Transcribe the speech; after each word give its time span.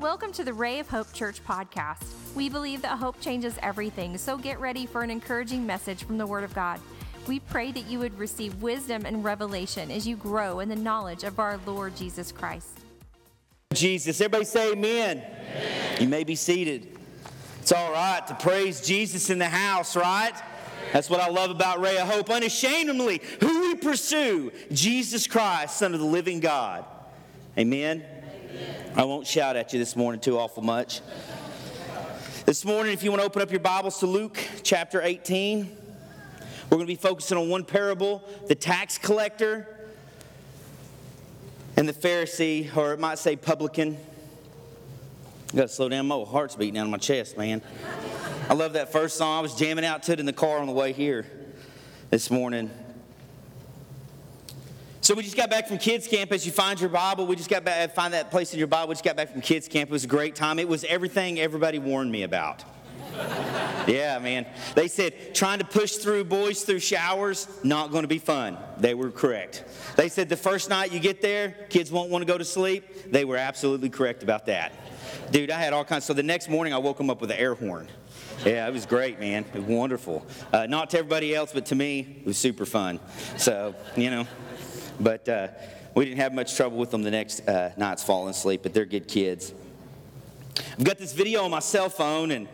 Welcome 0.00 0.32
to 0.32 0.44
the 0.44 0.54
Ray 0.54 0.78
of 0.78 0.88
Hope 0.88 1.12
Church 1.12 1.44
podcast. 1.44 2.06
We 2.34 2.48
believe 2.48 2.80
that 2.80 2.96
hope 2.98 3.20
changes 3.20 3.58
everything, 3.60 4.16
so 4.16 4.38
get 4.38 4.58
ready 4.58 4.86
for 4.86 5.02
an 5.02 5.10
encouraging 5.10 5.66
message 5.66 6.04
from 6.04 6.16
the 6.16 6.26
Word 6.26 6.42
of 6.42 6.54
God. 6.54 6.80
We 7.26 7.40
pray 7.40 7.70
that 7.72 7.84
you 7.84 7.98
would 7.98 8.18
receive 8.18 8.62
wisdom 8.62 9.04
and 9.04 9.22
revelation 9.22 9.90
as 9.90 10.08
you 10.08 10.16
grow 10.16 10.60
in 10.60 10.70
the 10.70 10.74
knowledge 10.74 11.22
of 11.22 11.38
our 11.38 11.60
Lord 11.66 11.96
Jesus 11.96 12.32
Christ. 12.32 12.80
Jesus. 13.74 14.18
Everybody 14.22 14.46
say 14.46 14.72
amen. 14.72 15.18
amen. 15.18 16.00
You 16.00 16.08
may 16.08 16.24
be 16.24 16.34
seated. 16.34 16.96
It's 17.60 17.70
all 17.70 17.92
right 17.92 18.26
to 18.26 18.34
praise 18.36 18.80
Jesus 18.80 19.28
in 19.28 19.38
the 19.38 19.50
house, 19.50 19.96
right? 19.96 20.32
That's 20.94 21.10
what 21.10 21.20
I 21.20 21.28
love 21.28 21.50
about 21.50 21.78
Ray 21.78 21.98
of 21.98 22.08
Hope. 22.08 22.30
Unashamedly, 22.30 23.20
who 23.40 23.60
we 23.60 23.74
pursue, 23.74 24.50
Jesus 24.72 25.26
Christ, 25.26 25.76
Son 25.76 25.92
of 25.92 26.00
the 26.00 26.06
living 26.06 26.40
God. 26.40 26.86
Amen. 27.58 28.02
I 28.96 29.04
won't 29.04 29.26
shout 29.26 29.56
at 29.56 29.72
you 29.72 29.78
this 29.78 29.96
morning 29.96 30.20
too 30.20 30.38
awful 30.38 30.62
much. 30.62 31.00
This 32.46 32.64
morning, 32.64 32.92
if 32.92 33.02
you 33.02 33.10
want 33.10 33.20
to 33.20 33.26
open 33.26 33.42
up 33.42 33.50
your 33.50 33.60
Bibles 33.60 34.00
to 34.00 34.06
Luke 34.06 34.38
chapter 34.62 35.00
18, 35.00 35.76
we're 36.64 36.76
going 36.76 36.80
to 36.80 36.86
be 36.86 36.96
focusing 36.96 37.38
on 37.38 37.48
one 37.48 37.64
parable 37.64 38.22
the 38.48 38.54
tax 38.54 38.98
collector 38.98 39.66
and 41.76 41.88
the 41.88 41.92
Pharisee, 41.92 42.76
or 42.76 42.92
it 42.92 43.00
might 43.00 43.18
say 43.18 43.36
publican. 43.36 43.96
I 45.52 45.56
got 45.56 45.62
to 45.62 45.68
slow 45.68 45.88
down. 45.88 46.06
My 46.06 46.22
heart's 46.24 46.56
beating 46.56 46.74
down 46.74 46.86
in 46.86 46.90
my 46.90 46.98
chest, 46.98 47.38
man. 47.38 47.62
I 48.48 48.54
love 48.54 48.72
that 48.72 48.90
first 48.90 49.16
song. 49.16 49.38
I 49.38 49.40
was 49.40 49.54
jamming 49.54 49.84
out 49.84 50.02
to 50.04 50.12
it 50.12 50.20
in 50.20 50.26
the 50.26 50.32
car 50.32 50.58
on 50.58 50.66
the 50.66 50.72
way 50.72 50.92
here 50.92 51.26
this 52.10 52.30
morning. 52.30 52.70
So 55.02 55.14
we 55.14 55.22
just 55.22 55.36
got 55.36 55.48
back 55.48 55.66
from 55.66 55.78
kids 55.78 56.06
camp. 56.06 56.30
As 56.30 56.44
you 56.44 56.52
find 56.52 56.78
your 56.78 56.90
Bible, 56.90 57.26
we 57.26 57.34
just 57.34 57.48
got 57.48 57.64
back. 57.64 57.94
Find 57.94 58.12
that 58.12 58.30
place 58.30 58.52
in 58.52 58.58
your 58.58 58.68
Bible. 58.68 58.88
We 58.88 58.94
just 58.94 59.04
got 59.04 59.16
back 59.16 59.32
from 59.32 59.40
kids 59.40 59.66
camp. 59.66 59.88
It 59.88 59.92
was 59.92 60.04
a 60.04 60.08
great 60.08 60.34
time. 60.34 60.58
It 60.58 60.68
was 60.68 60.84
everything 60.84 61.40
everybody 61.40 61.78
warned 61.78 62.12
me 62.12 62.22
about. 62.22 62.64
yeah, 63.88 64.18
man. 64.20 64.46
They 64.74 64.88
said 64.88 65.34
trying 65.34 65.58
to 65.60 65.64
push 65.64 65.96
through 65.96 66.24
boys 66.24 66.62
through 66.64 66.80
showers 66.80 67.48
not 67.64 67.90
going 67.90 68.02
to 68.02 68.08
be 68.08 68.18
fun. 68.18 68.58
They 68.78 68.94
were 68.94 69.10
correct. 69.10 69.64
They 69.96 70.10
said 70.10 70.28
the 70.28 70.36
first 70.36 70.68
night 70.68 70.92
you 70.92 71.00
get 71.00 71.22
there, 71.22 71.56
kids 71.70 71.90
won't 71.90 72.10
want 72.10 72.22
to 72.22 72.26
go 72.26 72.36
to 72.36 72.44
sleep. 72.44 73.10
They 73.10 73.24
were 73.24 73.38
absolutely 73.38 73.88
correct 73.88 74.22
about 74.22 74.46
that. 74.46 74.72
Dude, 75.30 75.50
I 75.50 75.58
had 75.58 75.72
all 75.72 75.84
kinds. 75.84 76.04
So 76.04 76.12
the 76.12 76.22
next 76.22 76.50
morning, 76.50 76.74
I 76.74 76.78
woke 76.78 76.98
them 76.98 77.08
up 77.08 77.22
with 77.22 77.30
an 77.30 77.38
air 77.38 77.54
horn. 77.54 77.88
Yeah, 78.44 78.66
it 78.66 78.72
was 78.72 78.84
great, 78.84 79.18
man. 79.18 79.44
It 79.54 79.60
was 79.60 79.64
wonderful. 79.64 80.26
Uh, 80.52 80.66
not 80.66 80.90
to 80.90 80.98
everybody 80.98 81.34
else, 81.34 81.52
but 81.52 81.66
to 81.66 81.74
me, 81.74 82.18
it 82.20 82.26
was 82.26 82.36
super 82.36 82.66
fun. 82.66 83.00
So, 83.38 83.74
you 83.96 84.10
know. 84.10 84.26
But 85.00 85.28
uh, 85.28 85.48
we 85.94 86.04
didn't 86.04 86.18
have 86.18 86.34
much 86.34 86.56
trouble 86.56 86.76
with 86.76 86.90
them 86.90 87.02
the 87.02 87.10
next 87.10 87.48
uh, 87.48 87.72
nights 87.76 88.04
falling 88.04 88.30
asleep, 88.30 88.60
but 88.62 88.74
they're 88.74 88.84
good 88.84 89.08
kids. 89.08 89.54
I've 90.78 90.84
got 90.84 90.98
this 90.98 91.14
video 91.14 91.42
on 91.44 91.50
my 91.50 91.60
cell 91.60 91.88
phone, 91.88 92.30
and 92.30 92.46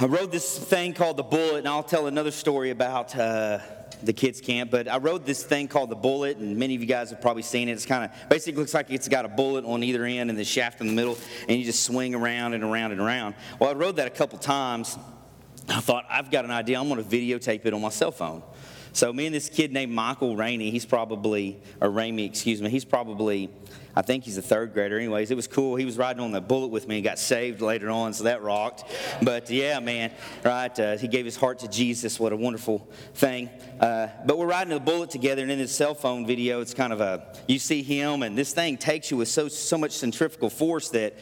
I 0.00 0.06
rode 0.06 0.32
this 0.32 0.58
thing 0.58 0.94
called 0.94 1.18
The 1.18 1.22
Bullet, 1.22 1.58
and 1.58 1.68
I'll 1.68 1.82
tell 1.82 2.06
another 2.06 2.30
story 2.30 2.70
about 2.70 3.14
uh, 3.14 3.58
the 4.02 4.14
kids' 4.14 4.40
camp. 4.40 4.70
But 4.70 4.88
I 4.88 4.96
rode 4.96 5.26
this 5.26 5.44
thing 5.44 5.68
called 5.68 5.90
The 5.90 5.96
Bullet, 5.96 6.38
and 6.38 6.56
many 6.56 6.74
of 6.74 6.80
you 6.80 6.86
guys 6.86 7.10
have 7.10 7.20
probably 7.20 7.42
seen 7.42 7.68
it. 7.68 7.72
It's 7.72 7.86
kind 7.86 8.10
of 8.10 8.28
basically 8.30 8.60
looks 8.60 8.72
like 8.72 8.90
it's 8.90 9.08
got 9.08 9.26
a 9.26 9.28
bullet 9.28 9.66
on 9.66 9.82
either 9.82 10.04
end 10.04 10.30
and 10.30 10.38
the 10.38 10.44
shaft 10.44 10.80
in 10.80 10.86
the 10.86 10.94
middle, 10.94 11.18
and 11.48 11.58
you 11.58 11.64
just 11.64 11.82
swing 11.82 12.14
around 12.14 12.54
and 12.54 12.64
around 12.64 12.92
and 12.92 13.00
around. 13.00 13.34
Well, 13.60 13.70
I 13.70 13.74
rode 13.74 13.96
that 13.96 14.06
a 14.06 14.10
couple 14.10 14.38
times. 14.38 14.96
I 15.68 15.80
thought, 15.80 16.06
I've 16.08 16.30
got 16.30 16.46
an 16.46 16.50
idea. 16.50 16.80
I'm 16.80 16.88
going 16.88 17.04
to 17.04 17.08
videotape 17.08 17.66
it 17.66 17.74
on 17.74 17.82
my 17.82 17.90
cell 17.90 18.10
phone. 18.10 18.42
So 18.92 19.12
me 19.12 19.26
and 19.26 19.34
this 19.34 19.48
kid 19.48 19.72
named 19.72 19.92
Michael 19.92 20.36
Rainey, 20.36 20.70
he's 20.70 20.86
probably, 20.86 21.60
or 21.80 21.88
Ramey, 21.88 22.26
excuse 22.26 22.60
me, 22.60 22.70
he's 22.70 22.84
probably, 22.84 23.50
I 23.94 24.02
think 24.02 24.24
he's 24.24 24.38
a 24.38 24.42
third 24.42 24.72
grader. 24.72 24.98
Anyways, 24.98 25.30
it 25.30 25.34
was 25.34 25.46
cool. 25.46 25.76
He 25.76 25.84
was 25.84 25.96
riding 25.98 26.22
on 26.22 26.32
the 26.32 26.40
bullet 26.40 26.68
with 26.68 26.88
me 26.88 26.96
and 26.96 27.04
got 27.04 27.18
saved 27.18 27.60
later 27.60 27.90
on, 27.90 28.12
so 28.12 28.24
that 28.24 28.42
rocked. 28.42 28.84
But 29.22 29.50
yeah, 29.50 29.80
man, 29.80 30.12
right? 30.44 30.78
Uh, 30.78 30.96
he 30.96 31.08
gave 31.08 31.24
his 31.24 31.36
heart 31.36 31.60
to 31.60 31.68
Jesus. 31.68 32.18
What 32.18 32.32
a 32.32 32.36
wonderful 32.36 32.88
thing. 33.14 33.50
Uh, 33.80 34.08
but 34.24 34.38
we're 34.38 34.46
riding 34.46 34.72
the 34.72 34.80
bullet 34.80 35.10
together, 35.10 35.42
and 35.42 35.50
in 35.50 35.58
this 35.58 35.74
cell 35.74 35.94
phone 35.94 36.26
video, 36.26 36.60
it's 36.60 36.74
kind 36.74 36.92
of 36.92 37.00
a, 37.00 37.34
you 37.46 37.58
see 37.58 37.82
him, 37.82 38.22
and 38.22 38.36
this 38.36 38.52
thing 38.52 38.76
takes 38.76 39.10
you 39.10 39.16
with 39.16 39.28
so, 39.28 39.48
so 39.48 39.78
much 39.78 39.92
centrifugal 39.92 40.50
force 40.50 40.88
that 40.90 41.14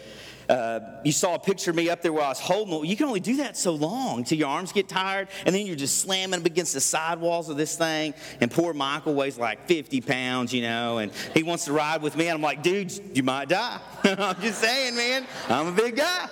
uh, 0.48 0.80
you 1.04 1.12
saw 1.12 1.34
a 1.34 1.38
picture 1.38 1.70
of 1.70 1.76
me 1.76 1.90
up 1.90 2.02
there 2.02 2.12
where 2.12 2.24
I 2.24 2.28
was 2.28 2.40
holding. 2.40 2.84
You 2.88 2.96
can 2.96 3.06
only 3.06 3.20
do 3.20 3.36
that 3.38 3.56
so 3.56 3.72
long 3.72 4.18
until 4.18 4.38
your 4.38 4.48
arms 4.48 4.72
get 4.72 4.88
tired, 4.88 5.28
and 5.44 5.54
then 5.54 5.66
you're 5.66 5.76
just 5.76 5.98
slamming 5.98 6.40
up 6.40 6.46
against 6.46 6.72
the 6.72 6.80
sidewalls 6.80 7.48
of 7.48 7.56
this 7.56 7.76
thing. 7.76 8.14
And 8.40 8.50
poor 8.50 8.72
Michael 8.72 9.14
weighs 9.14 9.38
like 9.38 9.66
50 9.66 10.00
pounds, 10.02 10.52
you 10.52 10.62
know, 10.62 10.98
and 10.98 11.12
he 11.34 11.42
wants 11.42 11.64
to 11.66 11.72
ride 11.72 12.02
with 12.02 12.16
me. 12.16 12.28
And 12.28 12.34
I'm 12.34 12.42
like, 12.42 12.62
dude, 12.62 12.92
you 13.16 13.22
might 13.22 13.48
die. 13.48 13.80
I'm 14.04 14.40
just 14.40 14.60
saying, 14.60 14.96
man, 14.96 15.26
I'm 15.48 15.68
a 15.68 15.72
big 15.72 15.96
guy. 15.96 16.28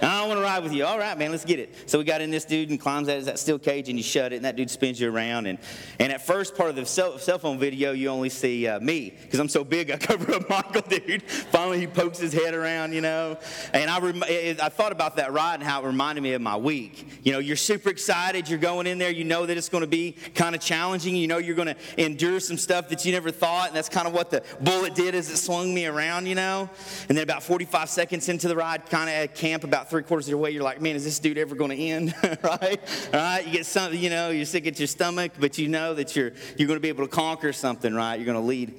I 0.00 0.20
don't 0.20 0.28
want 0.28 0.38
to 0.38 0.44
ride 0.44 0.62
with 0.62 0.72
you. 0.72 0.84
All 0.84 0.98
right, 0.98 1.16
man, 1.16 1.30
let's 1.30 1.44
get 1.44 1.58
it. 1.58 1.74
So 1.90 1.98
we 1.98 2.04
got 2.04 2.20
in 2.20 2.30
this 2.30 2.44
dude 2.44 2.70
and 2.70 2.80
climbs 2.80 3.08
out 3.08 3.18
of 3.18 3.24
that 3.26 3.38
steel 3.38 3.58
cage 3.58 3.88
and 3.88 3.98
you 3.98 4.02
shut 4.02 4.32
it, 4.32 4.36
and 4.36 4.44
that 4.44 4.56
dude 4.56 4.70
spins 4.70 5.00
you 5.00 5.12
around. 5.12 5.46
And, 5.46 5.58
and 5.98 6.12
at 6.12 6.26
first 6.26 6.56
part 6.56 6.70
of 6.70 6.76
the 6.76 6.86
cell, 6.86 7.18
cell 7.18 7.38
phone 7.38 7.58
video, 7.58 7.92
you 7.92 8.08
only 8.08 8.28
see 8.28 8.66
uh, 8.66 8.80
me 8.80 9.10
because 9.22 9.40
I'm 9.40 9.48
so 9.48 9.64
big, 9.64 9.90
I 9.90 9.96
cover 9.98 10.34
up 10.34 10.48
Michael, 10.48 10.82
dude. 10.82 11.22
Finally, 11.22 11.80
he 11.80 11.86
pokes 11.86 12.18
his 12.18 12.32
head 12.32 12.54
around, 12.54 12.92
you 12.92 13.00
know. 13.00 13.38
And 13.72 13.90
I, 13.90 13.98
rem- 13.98 14.24
I 14.24 14.68
thought 14.68 14.92
about 14.92 15.16
that 15.16 15.32
ride 15.32 15.54
and 15.54 15.62
how 15.62 15.82
it 15.82 15.86
reminded 15.86 16.22
me 16.22 16.32
of 16.32 16.42
my 16.42 16.56
week. 16.56 17.20
You 17.22 17.32
know, 17.32 17.38
you're 17.38 17.56
super 17.56 17.90
excited, 17.90 18.48
you're 18.48 18.58
going 18.58 18.86
in 18.86 18.98
there, 18.98 19.10
you 19.10 19.24
know 19.24 19.46
that 19.46 19.56
it's 19.56 19.68
going 19.68 19.82
to 19.82 19.88
be 19.88 20.12
kind 20.34 20.54
of 20.54 20.60
challenging, 20.60 21.16
you 21.16 21.28
know 21.28 21.38
you're 21.38 21.56
going 21.56 21.74
to 21.74 21.76
endure 21.96 22.40
some 22.40 22.58
stuff 22.58 22.88
that 22.88 23.04
you 23.04 23.12
never 23.12 23.30
thought, 23.30 23.68
and 23.68 23.76
that's 23.76 23.88
kind 23.88 24.06
of 24.06 24.14
what 24.14 24.30
the 24.30 24.42
bullet 24.60 24.94
did 24.94 25.14
as 25.14 25.30
it 25.30 25.36
swung 25.36 25.72
me 25.74 25.86
around, 25.86 26.26
you 26.26 26.34
know. 26.34 26.68
And 27.08 27.16
then 27.16 27.22
about 27.22 27.42
45 27.42 27.88
seconds 27.88 28.28
into 28.28 28.48
the 28.48 28.56
ride, 28.56 28.86
kind 28.86 29.08
of 29.08 29.16
at 29.16 29.34
about 29.64 29.90
three 29.90 30.02
quarters 30.02 30.26
of 30.26 30.30
your 30.30 30.38
way, 30.38 30.50
you're 30.50 30.62
like, 30.62 30.80
man, 30.80 30.96
is 30.96 31.04
this 31.04 31.18
dude 31.18 31.38
ever 31.38 31.54
going 31.54 31.70
to 31.70 31.76
end? 31.76 32.14
right? 32.42 32.80
Right? 33.12 33.46
You 33.46 33.52
get 33.52 33.66
something, 33.66 33.98
you 33.98 34.10
know, 34.10 34.30
you're 34.30 34.44
sick 34.44 34.66
at 34.66 34.78
your 34.78 34.88
stomach, 34.88 35.32
but 35.38 35.58
you 35.58 35.68
know 35.68 35.94
that 35.94 36.16
you're 36.16 36.32
you're 36.56 36.68
going 36.68 36.78
to 36.78 36.80
be 36.80 36.88
able 36.88 37.06
to 37.06 37.12
conquer 37.14 37.52
something, 37.52 37.94
right? 37.94 38.16
You're 38.16 38.26
going 38.26 38.40
to 38.40 38.46
lead. 38.46 38.74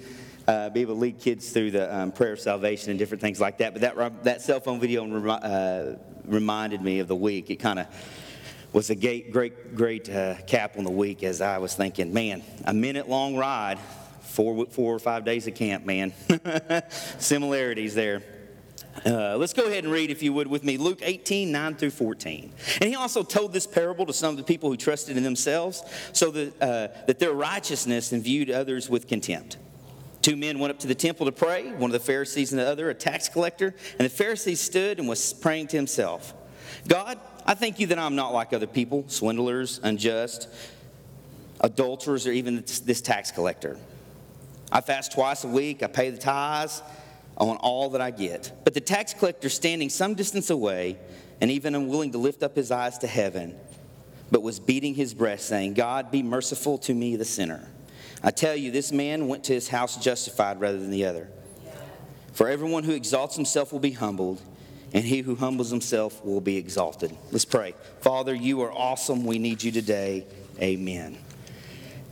Uh, 0.45 0.69
be 0.69 0.81
able 0.81 0.93
to 0.95 0.99
lead 0.99 1.17
kids 1.19 1.51
through 1.51 1.71
the 1.71 1.95
um, 1.97 2.11
prayer 2.11 2.33
of 2.33 2.39
salvation 2.39 2.89
and 2.89 2.99
different 2.99 3.21
things 3.21 3.39
like 3.39 3.59
that. 3.59 3.71
But 3.71 3.81
that, 3.83 4.23
that 4.25 4.41
cell 4.41 4.59
phone 4.59 4.77
video 4.77 5.05
uh, 5.29 5.95
reminded 6.25 6.81
me 6.81 6.99
of 6.99 7.07
the 7.07 7.15
week. 7.15 7.49
It 7.49 7.57
kind 7.61 7.79
of 7.79 7.87
was 8.73 8.89
a 8.89 8.95
great, 8.95 9.31
great, 9.31 9.75
great 9.75 10.09
uh, 10.09 10.35
cap 10.47 10.77
on 10.77 10.83
the 10.83 10.91
week 10.91 11.23
as 11.23 11.39
I 11.39 11.59
was 11.59 11.75
thinking, 11.75 12.11
man, 12.11 12.43
a 12.65 12.73
minute 12.73 13.07
long 13.07 13.37
ride, 13.37 13.79
four, 14.21 14.65
four 14.65 14.95
or 14.95 14.99
five 14.99 15.23
days 15.23 15.45
of 15.47 15.55
camp, 15.55 15.85
man. 15.85 16.11
Similarities 17.19 17.93
there. 17.93 18.23
Uh, 19.05 19.35
let's 19.37 19.53
go 19.53 19.65
ahead 19.65 19.83
and 19.83 19.91
read, 19.91 20.11
if 20.11 20.21
you 20.21 20.31
would, 20.33 20.47
with 20.47 20.63
me 20.63 20.77
Luke 20.77 20.99
18, 21.01 21.51
9 21.51 21.75
through 21.75 21.89
14. 21.89 22.51
And 22.79 22.89
he 22.89 22.95
also 22.95 23.23
told 23.23 23.51
this 23.51 23.65
parable 23.65 24.05
to 24.05 24.13
some 24.13 24.31
of 24.31 24.37
the 24.37 24.43
people 24.43 24.69
who 24.69 24.77
trusted 24.77 25.17
in 25.17 25.23
themselves, 25.23 25.83
so 26.13 26.31
that, 26.31 26.61
uh, 26.61 26.87
that 27.07 27.19
their 27.19 27.33
righteousness 27.33 28.11
and 28.11 28.23
viewed 28.23 28.51
others 28.51 28.89
with 28.89 29.07
contempt. 29.07 29.57
Two 30.21 30.37
men 30.37 30.59
went 30.59 30.71
up 30.71 30.79
to 30.79 30.87
the 30.87 30.95
temple 30.95 31.25
to 31.25 31.31
pray, 31.31 31.71
one 31.73 31.89
of 31.89 31.91
the 31.91 31.99
Pharisees 31.99 32.53
and 32.53 32.59
the 32.59 32.67
other, 32.67 32.89
a 32.89 32.93
tax 32.93 33.27
collector. 33.27 33.75
And 33.99 34.09
the 34.09 34.23
Pharisee 34.23 34.55
stood 34.55 34.99
and 34.99 35.07
was 35.07 35.33
praying 35.33 35.67
to 35.67 35.77
himself 35.77 36.33
God, 36.87 37.19
I 37.45 37.55
thank 37.55 37.79
you 37.79 37.87
that 37.87 37.99
I'm 37.99 38.15
not 38.15 38.33
like 38.33 38.53
other 38.53 38.67
people, 38.67 39.05
swindlers, 39.07 39.79
unjust, 39.83 40.47
adulterers, 41.59 42.25
or 42.25 42.31
even 42.31 42.63
this 42.85 43.01
tax 43.01 43.31
collector. 43.31 43.77
I 44.71 44.81
fast 44.81 45.11
twice 45.11 45.43
a 45.43 45.47
week, 45.47 45.83
I 45.83 45.87
pay 45.87 46.09
the 46.09 46.17
tithes 46.17 46.81
on 47.37 47.57
all 47.57 47.89
that 47.91 48.01
I 48.01 48.11
get. 48.11 48.51
But 48.63 48.73
the 48.73 48.81
tax 48.81 49.13
collector, 49.13 49.49
standing 49.49 49.89
some 49.89 50.13
distance 50.13 50.49
away, 50.49 50.97
and 51.41 51.51
even 51.51 51.75
unwilling 51.75 52.11
to 52.11 52.17
lift 52.17 52.43
up 52.43 52.55
his 52.55 52.71
eyes 52.71 52.97
to 52.99 53.07
heaven, 53.07 53.55
but 54.31 54.41
was 54.41 54.59
beating 54.59 54.95
his 54.95 55.13
breast, 55.13 55.47
saying, 55.47 55.73
God, 55.73 56.11
be 56.11 56.23
merciful 56.23 56.77
to 56.79 56.93
me, 56.93 57.15
the 57.15 57.25
sinner. 57.25 57.67
I 58.23 58.31
tell 58.31 58.55
you, 58.55 58.71
this 58.71 58.91
man 58.91 59.27
went 59.27 59.43
to 59.45 59.53
his 59.53 59.67
house 59.67 59.97
justified 59.97 60.59
rather 60.59 60.79
than 60.79 60.91
the 60.91 61.05
other. 61.05 61.29
For 62.31 62.47
everyone 62.49 62.83
who 62.83 62.93
exalts 62.93 63.35
himself 63.35 63.71
will 63.71 63.79
be 63.79 63.91
humbled, 63.91 64.41
and 64.93 65.03
he 65.03 65.21
who 65.21 65.35
humbles 65.35 65.69
himself 65.69 66.23
will 66.23 66.41
be 66.41 66.57
exalted. 66.57 67.15
Let's 67.31 67.45
pray. 67.45 67.75
Father, 68.01 68.33
you 68.33 68.61
are 68.61 68.71
awesome. 68.71 69.25
We 69.25 69.39
need 69.39 69.61
you 69.61 69.71
today. 69.71 70.25
Amen. 70.61 71.17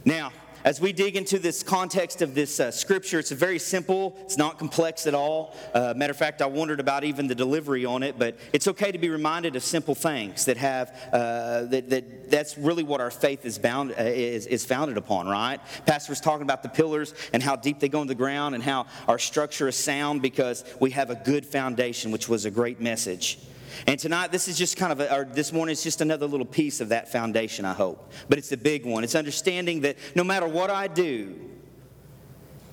Now, 0.04 0.32
as 0.64 0.80
we 0.80 0.94
dig 0.94 1.16
into 1.16 1.40
this 1.40 1.64
context 1.64 2.22
of 2.22 2.36
this 2.36 2.60
uh, 2.60 2.72
scripture, 2.72 3.20
it's 3.20 3.32
very 3.32 3.60
simple. 3.60 4.16
It's 4.22 4.38
not 4.38 4.60
complex 4.60 5.08
at 5.08 5.14
all. 5.14 5.56
Uh, 5.74 5.94
matter 5.96 6.12
of 6.12 6.18
fact, 6.18 6.42
I 6.42 6.46
wondered 6.46 6.80
about 6.80 7.04
even 7.04 7.28
the 7.28 7.36
delivery 7.36 7.86
on 7.86 8.04
it, 8.04 8.20
but 8.20 8.38
it's 8.54 8.68
okay 8.68 8.92
to 8.92 8.98
be 8.98 9.10
reminded 9.10 9.56
of 9.56 9.64
simple 9.64 9.96
things 9.96 10.46
that 10.46 10.58
have 10.58 10.96
uh, 11.12 11.64
that, 11.64 11.90
that 11.90 12.30
that's 12.30 12.58
really 12.58 12.84
what 12.84 13.02
our 13.02 13.12
faith 13.12 13.46
is 13.46 13.58
bound 13.58 13.92
uh, 13.92 14.04
is, 14.04 14.46
is 14.48 14.66
founded 14.66 14.98
upon, 14.98 15.28
right? 15.28 15.60
Pastor 15.86 16.12
was 16.12 16.20
talking 16.20 16.44
about 16.44 16.64
the 16.64 16.70
pillars 16.70 17.14
and 17.34 17.42
how 17.42 17.56
deep 17.56 17.80
they 17.80 17.90
go 17.90 18.02
in 18.02 18.08
the 18.08 18.16
ground 18.16 18.56
and 18.56 18.64
how 18.64 18.86
our 19.08 19.20
structure 19.20 19.68
is 19.68 19.76
sound 19.76 20.22
because 20.22 20.64
we 20.80 20.92
have 20.92 21.10
a 21.10 21.16
good 21.16 21.46
foundation, 21.46 22.12
which 22.12 22.30
was 22.30 22.46
a 22.46 22.52
great 22.52 22.80
message. 22.80 23.40
And 23.88 24.00
tonight, 24.00 24.32
this 24.32 24.48
is 24.48 24.58
just 24.58 24.78
kind 24.78 24.92
of, 24.92 25.00
a, 25.00 25.16
or 25.16 25.26
this 25.26 25.52
morning, 25.52 25.74
it's 25.74 25.84
just 25.84 26.02
another 26.02 26.28
little 26.28 26.46
piece 26.46 26.82
of 26.82 26.90
that 26.90 27.12
foundation, 27.12 27.66
I 27.66 27.74
hope. 27.74 28.12
But 28.30 28.38
it's 28.38 28.52
a 28.52 28.58
big 28.58 28.86
one. 28.86 29.04
It's 29.04 29.16
understanding 29.16 29.82
that 29.82 29.98
no 30.16 30.24
matter 30.24 30.48
what 30.48 30.70
I 30.70 30.88
do, 30.88 31.36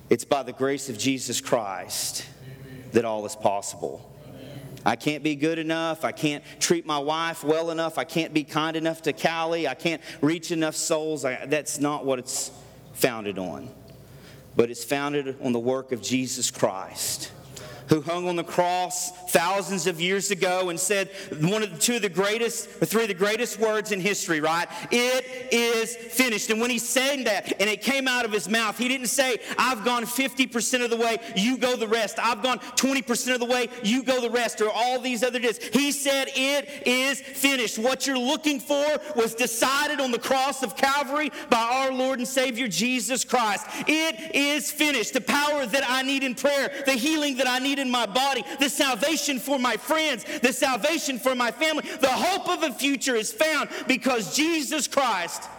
it's 0.09 0.25
by 0.25 0.43
the 0.43 0.53
grace 0.53 0.89
of 0.89 0.97
Jesus 0.97 1.41
Christ 1.41 2.25
that 2.91 3.05
all 3.05 3.25
is 3.25 3.35
possible. 3.35 4.05
I 4.85 4.95
can't 4.95 5.23
be 5.23 5.35
good 5.35 5.59
enough. 5.59 6.05
I 6.05 6.11
can't 6.11 6.43
treat 6.59 6.85
my 6.85 6.97
wife 6.97 7.43
well 7.43 7.69
enough. 7.69 7.97
I 7.97 8.05
can't 8.05 8.33
be 8.33 8.43
kind 8.43 8.75
enough 8.75 9.01
to 9.03 9.13
Callie. 9.13 9.67
I 9.67 9.75
can't 9.75 10.01
reach 10.21 10.51
enough 10.51 10.75
souls. 10.75 11.25
I, 11.25 11.45
that's 11.45 11.79
not 11.79 12.05
what 12.05 12.17
it's 12.17 12.51
founded 12.93 13.37
on. 13.37 13.69
But 14.55 14.71
it's 14.71 14.83
founded 14.83 15.35
on 15.41 15.51
the 15.51 15.59
work 15.59 15.91
of 15.91 16.01
Jesus 16.01 16.49
Christ 16.49 17.31
who 17.89 18.01
hung 18.01 18.27
on 18.27 18.35
the 18.35 18.43
cross 18.43 19.11
thousands 19.29 19.87
of 19.87 19.99
years 19.99 20.31
ago 20.31 20.69
and 20.69 20.79
said 20.79 21.09
one 21.41 21.63
of 21.63 21.71
the 21.71 21.77
two 21.79 21.95
of 21.95 22.01
the 22.01 22.09
greatest, 22.09 22.69
three 22.69 23.03
of 23.03 23.07
the 23.07 23.13
greatest 23.13 23.59
words 23.59 23.91
in 23.91 23.99
history, 23.99 24.39
right? 24.39 24.67
It 24.91 25.51
is 25.51 25.95
finished. 25.95 26.49
And 26.51 26.61
when 26.61 26.69
he 26.69 26.77
said 26.79 27.25
that 27.25 27.53
and 27.59 27.69
it 27.69 27.81
came 27.81 28.07
out 28.07 28.25
of 28.25 28.31
his 28.31 28.47
mouth, 28.47 28.77
he 28.77 28.87
didn't 28.87 29.07
say, 29.07 29.39
I've 29.57 29.83
gone 29.83 30.05
50% 30.05 30.83
of 30.83 30.91
the 30.91 30.97
way, 30.97 31.17
you 31.35 31.57
go 31.57 31.75
the 31.75 31.87
rest. 31.87 32.19
I've 32.19 32.43
gone 32.43 32.59
20% 32.59 33.33
of 33.33 33.39
the 33.39 33.45
way, 33.45 33.69
you 33.83 34.03
go 34.03 34.21
the 34.21 34.29
rest, 34.29 34.61
or 34.61 34.69
all 34.69 34.99
these 34.99 35.23
other 35.23 35.39
days. 35.39 35.57
He 35.73 35.91
said, 35.91 36.27
It 36.35 36.87
is 36.87 37.21
finished. 37.21 37.79
What 37.79 38.05
you're 38.05 38.17
looking 38.17 38.59
for 38.59 38.85
was 39.15 39.33
decided 39.33 39.99
on 39.99 40.11
the 40.11 40.19
cross 40.19 40.61
of 40.61 40.75
Calvary 40.75 41.31
by 41.49 41.57
our 41.57 41.91
Lord 41.91 42.19
and 42.19 42.27
Savior 42.27 42.67
Jesus 42.67 43.23
Christ. 43.23 43.65
It 43.87 44.35
is 44.35 44.69
finished. 44.71 45.13
The 45.13 45.21
power 45.21 45.65
that 45.65 45.83
I 45.87 46.03
need 46.03 46.23
in 46.23 46.35
prayer, 46.35 46.83
the 46.85 46.93
healing 46.93 47.37
that 47.37 47.47
I 47.47 47.59
need 47.59 47.78
in 47.79 47.89
my 47.89 48.05
body, 48.05 48.43
the 48.59 48.69
salvation 48.69 49.39
for 49.39 49.57
my 49.57 49.77
friends, 49.77 50.25
the 50.41 50.53
salvation 50.53 51.17
for 51.19 51.35
my 51.35 51.51
family. 51.51 51.83
The 51.99 52.09
hope 52.09 52.49
of 52.49 52.63
a 52.63 52.73
future 52.73 53.15
is 53.15 53.31
found 53.31 53.69
because 53.87 54.35
Jesus 54.35 54.87
Christ 54.87 55.49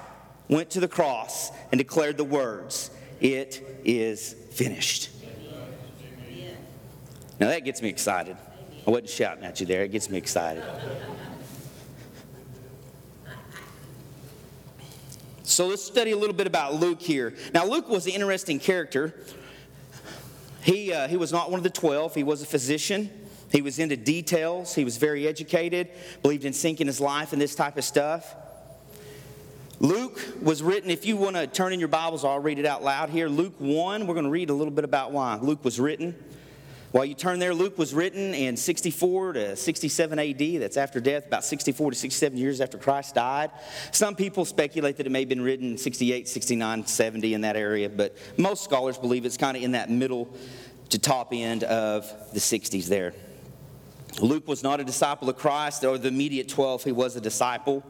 went 0.48 0.70
to 0.70 0.80
the 0.80 0.88
cross 0.88 1.50
and 1.72 1.78
declared 1.78 2.16
the 2.16 2.24
words, 2.24 2.90
It 3.20 3.80
is 3.84 4.34
finished. 4.52 5.10
Now 7.38 7.48
that 7.48 7.64
gets 7.64 7.80
me 7.80 7.88
excited. 7.88 8.36
I 8.86 8.90
wasn't 8.90 9.10
shouting 9.10 9.44
at 9.44 9.60
you 9.60 9.66
there, 9.66 9.82
it 9.82 9.92
gets 9.92 10.10
me 10.10 10.18
excited. 10.18 10.64
So 15.50 15.66
let's 15.66 15.84
study 15.84 16.12
a 16.12 16.16
little 16.16 16.34
bit 16.34 16.46
about 16.46 16.76
Luke 16.76 17.02
here. 17.02 17.34
Now, 17.52 17.66
Luke 17.66 17.88
was 17.88 18.06
an 18.06 18.12
interesting 18.12 18.60
character. 18.60 19.14
He, 20.62 20.92
uh, 20.92 21.08
he 21.08 21.16
was 21.16 21.32
not 21.32 21.50
one 21.50 21.58
of 21.58 21.64
the 21.64 21.70
12, 21.70 22.14
he 22.14 22.22
was 22.22 22.42
a 22.42 22.46
physician. 22.46 23.10
He 23.50 23.62
was 23.62 23.78
into 23.78 23.96
details. 23.96 24.74
He 24.74 24.84
was 24.84 24.96
very 24.96 25.26
educated, 25.26 25.88
believed 26.22 26.44
in 26.44 26.52
sinking 26.52 26.86
his 26.86 27.00
life 27.00 27.32
and 27.32 27.42
this 27.42 27.54
type 27.54 27.76
of 27.76 27.84
stuff. 27.84 28.36
Luke 29.80 30.20
was 30.42 30.62
written, 30.62 30.90
if 30.90 31.06
you 31.06 31.16
want 31.16 31.36
to 31.36 31.46
turn 31.46 31.72
in 31.72 31.80
your 31.80 31.88
Bibles, 31.88 32.24
I'll 32.24 32.38
read 32.38 32.58
it 32.58 32.66
out 32.66 32.84
loud 32.84 33.08
here. 33.08 33.28
Luke 33.28 33.54
1, 33.58 34.06
we're 34.06 34.14
going 34.14 34.24
to 34.24 34.30
read 34.30 34.50
a 34.50 34.54
little 34.54 34.72
bit 34.72 34.84
about 34.84 35.10
why 35.10 35.36
Luke 35.36 35.64
was 35.64 35.80
written. 35.80 36.14
While 36.92 37.04
you 37.04 37.14
turn 37.14 37.38
there, 37.38 37.54
Luke 37.54 37.78
was 37.78 37.94
written 37.94 38.34
in 38.34 38.56
64 38.56 39.34
to 39.34 39.56
67 39.56 40.18
AD. 40.18 40.60
That's 40.60 40.76
after 40.76 41.00
death, 41.00 41.26
about 41.26 41.44
64 41.44 41.92
to 41.92 41.96
67 41.96 42.36
years 42.36 42.60
after 42.60 42.78
Christ 42.78 43.14
died. 43.14 43.52
Some 43.92 44.16
people 44.16 44.44
speculate 44.44 44.96
that 44.96 45.06
it 45.06 45.10
may 45.10 45.20
have 45.20 45.28
been 45.28 45.42
written 45.42 45.78
68, 45.78 46.26
69, 46.26 46.86
70 46.86 47.34
in 47.34 47.42
that 47.42 47.56
area, 47.56 47.88
but 47.88 48.16
most 48.36 48.64
scholars 48.64 48.98
believe 48.98 49.24
it's 49.24 49.36
kind 49.36 49.56
of 49.56 49.62
in 49.62 49.72
that 49.72 49.88
middle 49.88 50.34
to 50.88 50.98
top 50.98 51.32
end 51.32 51.62
of 51.62 52.12
the 52.32 52.40
60s 52.40 52.88
there. 52.88 53.14
Luke 54.20 54.48
was 54.48 54.64
not 54.64 54.80
a 54.80 54.84
disciple 54.84 55.30
of 55.30 55.36
Christ 55.36 55.84
or 55.84 55.96
the 55.96 56.08
immediate 56.08 56.48
12, 56.48 56.82
he 56.82 56.92
was 56.92 57.14
a 57.14 57.20
disciple. 57.20 57.84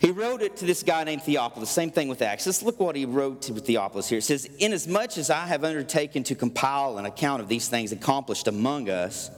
He 0.00 0.10
wrote 0.10 0.40
it 0.40 0.56
to 0.56 0.64
this 0.64 0.82
guy 0.82 1.04
named 1.04 1.22
Theophilus. 1.24 1.68
Same 1.68 1.90
thing 1.90 2.08
with 2.08 2.22
Acts. 2.22 2.46
Let's 2.46 2.62
look 2.62 2.80
what 2.80 2.96
he 2.96 3.04
wrote 3.04 3.42
to 3.42 3.52
Theophilus 3.52 4.08
here. 4.08 4.18
It 4.18 4.22
says, 4.22 4.46
Inasmuch 4.58 5.18
as 5.18 5.28
I 5.28 5.44
have 5.46 5.62
undertaken 5.62 6.22
to 6.24 6.34
compile 6.34 6.96
an 6.96 7.04
account 7.04 7.42
of 7.42 7.48
these 7.48 7.68
things 7.68 7.92
accomplished 7.92 8.48
among 8.48 8.88
us, 8.88 9.30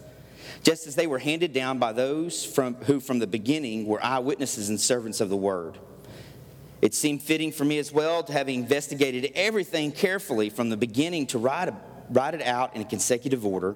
just 0.62 0.86
as 0.86 0.94
they 0.94 1.08
were 1.08 1.18
handed 1.18 1.52
down 1.52 1.80
by 1.80 1.92
those 1.92 2.44
from, 2.44 2.74
who 2.74 3.00
from 3.00 3.18
the 3.18 3.26
beginning 3.26 3.86
were 3.86 4.02
eyewitnesses 4.04 4.68
and 4.68 4.80
servants 4.80 5.20
of 5.20 5.30
the 5.30 5.36
word. 5.36 5.78
It 6.80 6.94
seemed 6.94 7.22
fitting 7.22 7.50
for 7.50 7.64
me 7.64 7.78
as 7.78 7.92
well 7.92 8.22
to 8.22 8.32
have 8.32 8.48
investigated 8.48 9.32
everything 9.34 9.90
carefully 9.90 10.48
from 10.48 10.70
the 10.70 10.76
beginning 10.76 11.26
to 11.28 11.38
write, 11.38 11.70
write 12.08 12.34
it 12.34 12.42
out 12.42 12.76
in 12.76 12.82
a 12.82 12.84
consecutive 12.84 13.44
order. 13.44 13.74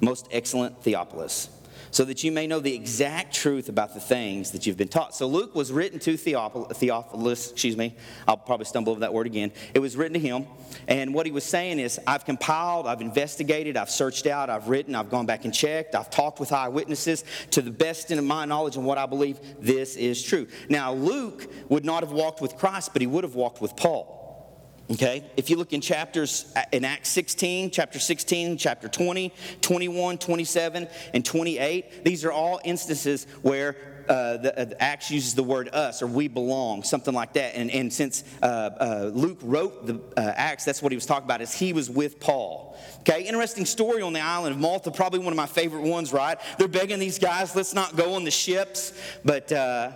Most 0.00 0.26
excellent 0.32 0.82
Theophilus 0.82 1.50
so 1.90 2.04
that 2.04 2.24
you 2.24 2.32
may 2.32 2.46
know 2.46 2.60
the 2.60 2.74
exact 2.74 3.34
truth 3.34 3.68
about 3.68 3.94
the 3.94 4.00
things 4.00 4.52
that 4.52 4.66
you've 4.66 4.76
been 4.76 4.88
taught. 4.88 5.14
So 5.14 5.26
Luke 5.26 5.54
was 5.54 5.72
written 5.72 5.98
to 6.00 6.16
Theophilus, 6.16 7.52
excuse 7.52 7.76
me. 7.76 7.94
I'll 8.26 8.36
probably 8.36 8.66
stumble 8.66 8.92
over 8.92 9.00
that 9.00 9.12
word 9.12 9.26
again. 9.26 9.52
It 9.74 9.80
was 9.80 9.96
written 9.96 10.14
to 10.14 10.20
him, 10.20 10.46
and 10.88 11.12
what 11.12 11.26
he 11.26 11.32
was 11.32 11.44
saying 11.44 11.78
is, 11.78 11.98
I've 12.06 12.24
compiled, 12.24 12.86
I've 12.86 13.00
investigated, 13.00 13.76
I've 13.76 13.90
searched 13.90 14.26
out, 14.26 14.50
I've 14.50 14.68
written, 14.68 14.94
I've 14.94 15.10
gone 15.10 15.26
back 15.26 15.44
and 15.44 15.52
checked, 15.52 15.94
I've 15.94 16.10
talked 16.10 16.40
with 16.40 16.52
eyewitnesses 16.52 17.24
to 17.52 17.62
the 17.62 17.70
best 17.70 18.10
of 18.10 18.22
my 18.24 18.44
knowledge 18.44 18.76
and 18.76 18.86
what 18.86 18.98
I 18.98 19.06
believe 19.06 19.38
this 19.58 19.96
is 19.96 20.22
true. 20.22 20.46
Now, 20.68 20.92
Luke 20.92 21.50
would 21.68 21.84
not 21.84 22.02
have 22.02 22.12
walked 22.12 22.40
with 22.40 22.56
Christ, 22.56 22.92
but 22.92 23.02
he 23.02 23.06
would 23.06 23.24
have 23.24 23.34
walked 23.34 23.60
with 23.60 23.74
Paul. 23.76 24.15
Okay, 24.88 25.24
if 25.36 25.50
you 25.50 25.56
look 25.56 25.72
in 25.72 25.80
chapters 25.80 26.52
in 26.70 26.84
Acts 26.84 27.08
16, 27.08 27.72
chapter 27.72 27.98
16, 27.98 28.56
chapter 28.56 28.86
20, 28.86 29.32
21, 29.60 30.18
27, 30.18 30.86
and 31.12 31.24
28, 31.24 32.04
these 32.04 32.24
are 32.24 32.30
all 32.30 32.60
instances 32.64 33.26
where 33.42 33.76
uh, 34.08 34.36
the, 34.36 34.60
uh, 34.60 34.74
Acts 34.78 35.10
uses 35.10 35.34
the 35.34 35.42
word 35.42 35.70
us 35.72 36.02
or 36.02 36.06
we 36.06 36.28
belong, 36.28 36.84
something 36.84 37.12
like 37.12 37.32
that. 37.32 37.56
And, 37.56 37.68
and 37.72 37.92
since 37.92 38.22
uh, 38.40 38.46
uh 38.46 39.10
Luke 39.12 39.38
wrote 39.42 39.86
the 39.86 40.00
uh, 40.16 40.32
Acts, 40.36 40.64
that's 40.64 40.80
what 40.80 40.92
he 40.92 40.96
was 40.96 41.06
talking 41.06 41.24
about, 41.24 41.40
is 41.40 41.52
he 41.52 41.72
was 41.72 41.90
with 41.90 42.20
Paul. 42.20 42.78
Okay, 43.00 43.24
interesting 43.24 43.64
story 43.64 44.02
on 44.02 44.12
the 44.12 44.20
island 44.20 44.54
of 44.54 44.60
Malta, 44.60 44.92
probably 44.92 45.18
one 45.18 45.32
of 45.32 45.36
my 45.36 45.46
favorite 45.46 45.82
ones, 45.82 46.12
right? 46.12 46.38
They're 46.58 46.68
begging 46.68 47.00
these 47.00 47.18
guys, 47.18 47.56
let's 47.56 47.74
not 47.74 47.96
go 47.96 48.14
on 48.14 48.22
the 48.22 48.30
ships, 48.30 48.92
but 49.24 49.50
uh, 49.50 49.90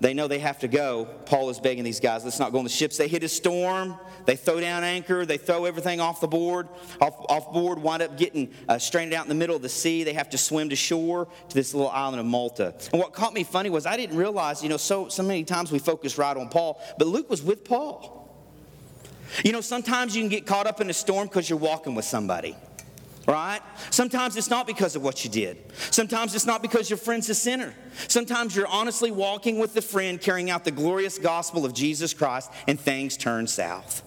they 0.00 0.14
know 0.14 0.28
they 0.28 0.38
have 0.38 0.58
to 0.60 0.68
go. 0.68 1.06
Paul 1.26 1.50
is 1.50 1.60
begging 1.60 1.84
these 1.84 2.00
guys, 2.00 2.24
let's 2.24 2.38
not 2.38 2.52
go 2.52 2.58
on 2.58 2.64
the 2.64 2.70
ships. 2.70 2.96
They 2.96 3.08
hit 3.08 3.22
a 3.22 3.28
storm. 3.28 3.96
They 4.26 4.36
throw 4.36 4.60
down 4.60 4.84
anchor. 4.84 5.26
They 5.26 5.36
throw 5.36 5.64
everything 5.64 6.00
off 6.00 6.20
the 6.20 6.28
board, 6.28 6.68
off, 7.00 7.14
off 7.28 7.52
board, 7.52 7.78
wind 7.78 8.02
up 8.02 8.16
getting 8.16 8.52
uh, 8.68 8.78
stranded 8.78 9.14
out 9.14 9.24
in 9.24 9.28
the 9.28 9.34
middle 9.34 9.54
of 9.54 9.62
the 9.62 9.68
sea. 9.68 10.04
They 10.04 10.14
have 10.14 10.30
to 10.30 10.38
swim 10.38 10.70
to 10.70 10.76
shore 10.76 11.28
to 11.48 11.54
this 11.54 11.74
little 11.74 11.90
island 11.90 12.20
of 12.20 12.26
Malta. 12.26 12.74
And 12.92 13.00
what 13.00 13.12
caught 13.12 13.34
me 13.34 13.44
funny 13.44 13.70
was 13.70 13.86
I 13.86 13.96
didn't 13.96 14.16
realize, 14.16 14.62
you 14.62 14.68
know, 14.68 14.76
so, 14.76 15.08
so 15.08 15.22
many 15.22 15.44
times 15.44 15.70
we 15.70 15.78
focus 15.78 16.18
right 16.18 16.36
on 16.36 16.48
Paul, 16.48 16.80
but 16.98 17.06
Luke 17.06 17.30
was 17.30 17.42
with 17.42 17.64
Paul. 17.64 18.20
You 19.44 19.52
know, 19.52 19.60
sometimes 19.60 20.14
you 20.14 20.22
can 20.22 20.28
get 20.28 20.46
caught 20.46 20.66
up 20.66 20.80
in 20.80 20.88
a 20.90 20.94
storm 20.94 21.28
because 21.28 21.48
you're 21.48 21.58
walking 21.58 21.94
with 21.94 22.04
somebody 22.04 22.56
right? 23.26 23.60
Sometimes 23.90 24.36
it's 24.36 24.50
not 24.50 24.66
because 24.66 24.96
of 24.96 25.02
what 25.02 25.24
you 25.24 25.30
did. 25.30 25.58
Sometimes 25.90 26.34
it's 26.34 26.46
not 26.46 26.62
because 26.62 26.90
your 26.90 26.96
friend's 26.96 27.28
a 27.30 27.34
sinner. 27.34 27.74
Sometimes 28.08 28.54
you're 28.54 28.66
honestly 28.66 29.10
walking 29.10 29.58
with 29.58 29.76
a 29.76 29.82
friend 29.82 30.20
carrying 30.20 30.50
out 30.50 30.64
the 30.64 30.70
glorious 30.70 31.18
gospel 31.18 31.64
of 31.64 31.74
Jesus 31.74 32.14
Christ 32.14 32.50
and 32.66 32.78
things 32.78 33.16
turn 33.16 33.46
south. 33.46 34.02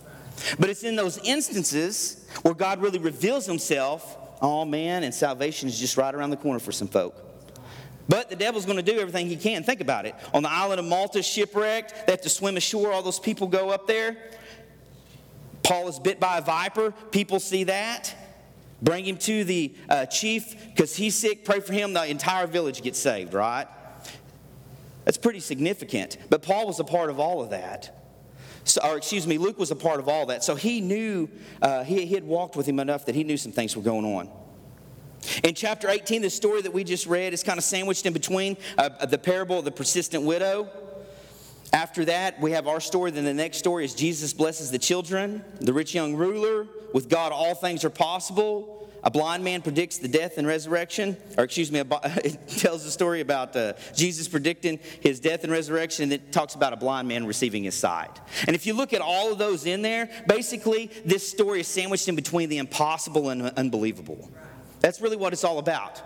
But 0.59 0.69
it's 0.69 0.83
in 0.83 0.95
those 0.95 1.17
instances 1.19 2.27
where 2.43 2.53
God 2.53 2.81
really 2.81 2.99
reveals 2.99 3.45
himself, 3.45 4.17
oh 4.41 4.65
man, 4.65 5.03
and 5.03 5.13
salvation 5.13 5.67
is 5.67 5.79
just 5.79 5.97
right 5.97 6.13
around 6.13 6.29
the 6.29 6.37
corner 6.37 6.59
for 6.59 6.71
some 6.71 6.87
folk. 6.87 7.23
But 8.09 8.29
the 8.29 8.35
devil's 8.35 8.65
going 8.65 8.77
to 8.77 8.83
do 8.83 8.99
everything 8.99 9.27
he 9.27 9.35
can. 9.35 9.63
Think 9.63 9.81
about 9.81 10.05
it. 10.05 10.15
On 10.33 10.41
the 10.41 10.49
island 10.49 10.79
of 10.79 10.85
Malta, 10.85 11.21
shipwrecked, 11.21 12.05
they 12.05 12.13
have 12.13 12.21
to 12.21 12.29
swim 12.29 12.55
ashore. 12.55 12.91
All 12.91 13.01
those 13.01 13.19
people 13.19 13.47
go 13.47 13.69
up 13.69 13.85
there. 13.87 14.15
Paul 15.63 15.89
is 15.89 15.99
bit 15.99 16.19
by 16.19 16.37
a 16.37 16.41
viper. 16.41 16.91
People 17.11 17.41
see 17.41 17.65
that. 17.65 18.15
Bring 18.81 19.05
him 19.05 19.17
to 19.17 19.43
the 19.43 19.73
uh, 19.89 20.05
chief 20.05 20.55
because 20.67 20.95
he's 20.95 21.15
sick. 21.15 21.45
Pray 21.45 21.59
for 21.59 21.73
him. 21.73 21.93
The 21.93 22.05
entire 22.05 22.47
village 22.47 22.83
gets 22.83 22.99
saved, 22.99 23.33
right? 23.33 23.67
That's 25.05 25.17
pretty 25.17 25.39
significant. 25.39 26.17
But 26.29 26.43
Paul 26.43 26.67
was 26.67 26.79
a 26.79 26.83
part 26.83 27.09
of 27.09 27.19
all 27.19 27.41
of 27.41 27.49
that. 27.51 27.93
So, 28.65 28.81
or 28.83 28.97
excuse 28.97 29.25
me, 29.25 29.37
Luke 29.37 29.57
was 29.57 29.71
a 29.71 29.75
part 29.75 29.99
of 29.99 30.09
all 30.09 30.25
that. 30.27 30.43
So 30.43 30.55
he 30.55 30.81
knew, 30.81 31.29
uh, 31.61 31.83
he, 31.85 32.05
he 32.05 32.13
had 32.13 32.25
walked 32.25 32.55
with 32.55 32.67
him 32.67 32.79
enough 32.79 33.05
that 33.05 33.15
he 33.15 33.23
knew 33.23 33.37
some 33.37 33.53
things 33.53 33.75
were 33.75 33.81
going 33.81 34.05
on. 34.05 34.29
In 35.43 35.55
chapter 35.55 35.89
18, 35.89 36.21
the 36.21 36.29
story 36.29 36.61
that 36.61 36.73
we 36.73 36.83
just 36.83 37.07
read 37.07 37.33
is 37.33 37.43
kind 37.43 37.57
of 37.57 37.63
sandwiched 37.63 38.05
in 38.05 38.13
between 38.13 38.57
uh, 38.77 39.05
the 39.05 39.17
parable 39.17 39.59
of 39.59 39.65
the 39.65 39.71
persistent 39.71 40.23
widow. 40.23 40.69
After 41.73 42.05
that, 42.05 42.39
we 42.39 42.51
have 42.51 42.67
our 42.67 42.79
story. 42.79 43.11
Then 43.11 43.25
the 43.25 43.33
next 43.33 43.57
story 43.57 43.85
is 43.85 43.93
Jesus 43.93 44.33
blesses 44.33 44.71
the 44.71 44.79
children, 44.79 45.43
the 45.59 45.73
rich 45.73 45.93
young 45.93 46.15
ruler, 46.15 46.67
with 46.93 47.09
God, 47.09 47.31
all 47.31 47.55
things 47.55 47.83
are 47.83 47.89
possible. 47.89 48.73
A 49.03 49.11
blind 49.11 49.43
man 49.43 49.61
predicts 49.61 49.99
the 49.99 50.07
death 50.07 50.37
and 50.37 50.47
resurrection, 50.47 51.15
or 51.37 51.43
excuse 51.43 51.71
me, 51.71 51.79
it 52.23 52.47
tells 52.47 52.83
the 52.83 52.91
story 52.91 53.21
about 53.21 53.55
uh, 53.55 53.73
Jesus 53.95 54.27
predicting 54.27 54.79
his 55.01 55.19
death 55.19 55.43
and 55.43 55.51
resurrection, 55.51 56.03
and 56.03 56.13
it 56.13 56.31
talks 56.31 56.55
about 56.55 56.73
a 56.73 56.75
blind 56.75 57.07
man 57.07 57.25
receiving 57.25 57.63
his 57.63 57.75
sight. 57.75 58.19
And 58.47 58.55
if 58.55 58.65
you 58.65 58.73
look 58.73 58.93
at 58.93 59.01
all 59.01 59.31
of 59.31 59.37
those 59.37 59.65
in 59.65 59.81
there, 59.81 60.09
basically, 60.27 60.89
this 61.05 61.29
story 61.29 61.59
is 61.59 61.67
sandwiched 61.67 62.07
in 62.07 62.15
between 62.15 62.49
the 62.49 62.57
impossible 62.57 63.29
and 63.29 63.43
unbelievable. 63.43 64.29
That's 64.79 64.99
really 64.99 65.17
what 65.17 65.31
it's 65.31 65.43
all 65.43 65.59
about. 65.59 66.01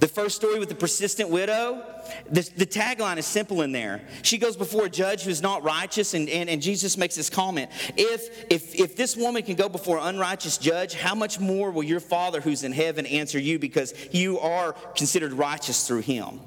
The 0.00 0.06
first 0.06 0.36
story 0.36 0.60
with 0.60 0.68
the 0.68 0.76
persistent 0.76 1.28
widow, 1.28 1.84
the, 2.30 2.48
the, 2.56 2.66
tagline 2.66 3.16
is 3.16 3.26
simple 3.26 3.62
in 3.62 3.72
there. 3.72 4.02
She 4.22 4.38
goes 4.38 4.56
before 4.56 4.86
a 4.86 4.88
judge 4.88 5.22
who's 5.22 5.42
not 5.42 5.64
righteous, 5.64 6.14
and, 6.14 6.28
and, 6.28 6.48
and 6.48 6.62
Jesus 6.62 6.96
makes 6.96 7.16
this 7.16 7.28
comment 7.28 7.70
if, 7.96 8.46
if, 8.48 8.76
if 8.76 8.96
this 8.96 9.16
woman 9.16 9.42
can 9.42 9.56
go 9.56 9.68
before 9.68 9.98
an 9.98 10.14
unrighteous 10.14 10.58
judge, 10.58 10.94
how 10.94 11.16
much 11.16 11.40
more 11.40 11.72
will 11.72 11.82
your 11.82 11.98
Father 11.98 12.40
who's 12.40 12.62
in 12.62 12.70
heaven 12.70 13.06
answer 13.06 13.40
you 13.40 13.58
because 13.58 13.92
you 14.12 14.38
are 14.38 14.72
considered 14.94 15.32
righteous 15.32 15.88
through 15.88 16.02
him? 16.02 16.40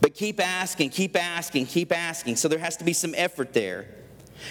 But 0.00 0.14
keep 0.14 0.40
asking, 0.44 0.90
keep 0.90 1.16
asking, 1.16 1.66
keep 1.66 1.92
asking. 1.92 2.34
So 2.34 2.48
there 2.48 2.58
has 2.58 2.76
to 2.78 2.84
be 2.84 2.92
some 2.92 3.14
effort 3.16 3.52
there. 3.52 3.86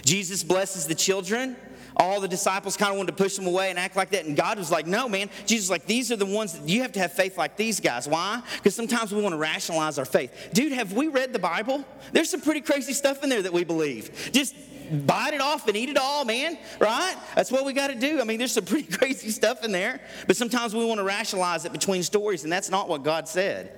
Jesus 0.06 0.44
blesses 0.44 0.88
the 0.88 0.96
children 0.96 1.58
all 1.98 2.20
the 2.20 2.28
disciples 2.28 2.78
kind 2.78 2.92
of 2.92 2.98
wanted 2.98 3.16
to 3.16 3.24
push 3.24 3.36
them 3.36 3.48
away 3.48 3.70
and 3.70 3.80
act 3.80 3.96
like 3.96 4.12
that. 4.12 4.26
And 4.26 4.36
God 4.36 4.58
was 4.58 4.72
like, 4.72 4.88
no, 4.88 5.08
man. 5.10 5.30
Jesus 5.46 5.66
was 5.66 5.70
like, 5.72 5.86
these 5.86 6.12
are 6.12 6.16
the 6.16 6.26
ones 6.26 6.58
that 6.58 6.68
you 6.68 6.82
have 6.82 6.92
to 6.94 7.00
have 7.00 7.14
faith 7.14 7.38
like 7.38 7.58
these 7.58 7.80
guys. 7.80 8.08
Why? 8.08 8.42
Because 8.58 8.76
sometimes 8.76 9.14
we 9.14 9.22
want 9.22 9.34
to 9.34 9.38
rationalize 9.38 10.00
our 10.00 10.06
faith. 10.06 10.50
Dude, 10.54 10.72
have 10.72 10.94
we 10.94 11.08
read 11.08 11.34
the 11.34 11.40
Bible? 11.40 11.86
There's 12.12 12.30
some 12.30 12.42
pretty 12.42 12.62
crazy 12.62 12.94
stuff 12.94 13.24
in 13.24 13.30
there 13.30 13.42
that 13.42 13.54
we 13.54 13.64
believe. 13.64 14.32
Just 14.32 14.56
bite 14.92 15.34
it 15.34 15.42
off 15.42 15.68
and 15.68 15.78
eat 15.78 15.90
it 15.90 15.98
all, 15.98 16.26
man, 16.26 16.58
right? 16.80 17.16
That's 17.36 17.52
what 17.52 17.66
we 17.66 17.74
got 17.74 17.88
to 17.88 17.96
do. 17.96 18.20
I 18.20 18.24
mean, 18.24 18.38
there's 18.38 18.52
some 18.52 18.66
pretty 18.72 18.92
crazy 18.92 19.30
stuff 19.30 19.64
in 19.64 19.72
there, 19.72 20.02
but 20.28 20.36
sometimes 20.36 20.76
we 20.76 20.86
want 20.86 21.00
to 21.00 21.04
rationalize 21.04 21.66
it 21.66 21.72
between 21.72 22.04
stories, 22.04 22.44
and 22.44 22.52
that's 22.52 22.70
not 22.70 22.90
what 22.90 23.04
God 23.04 23.28
said. 23.28 23.78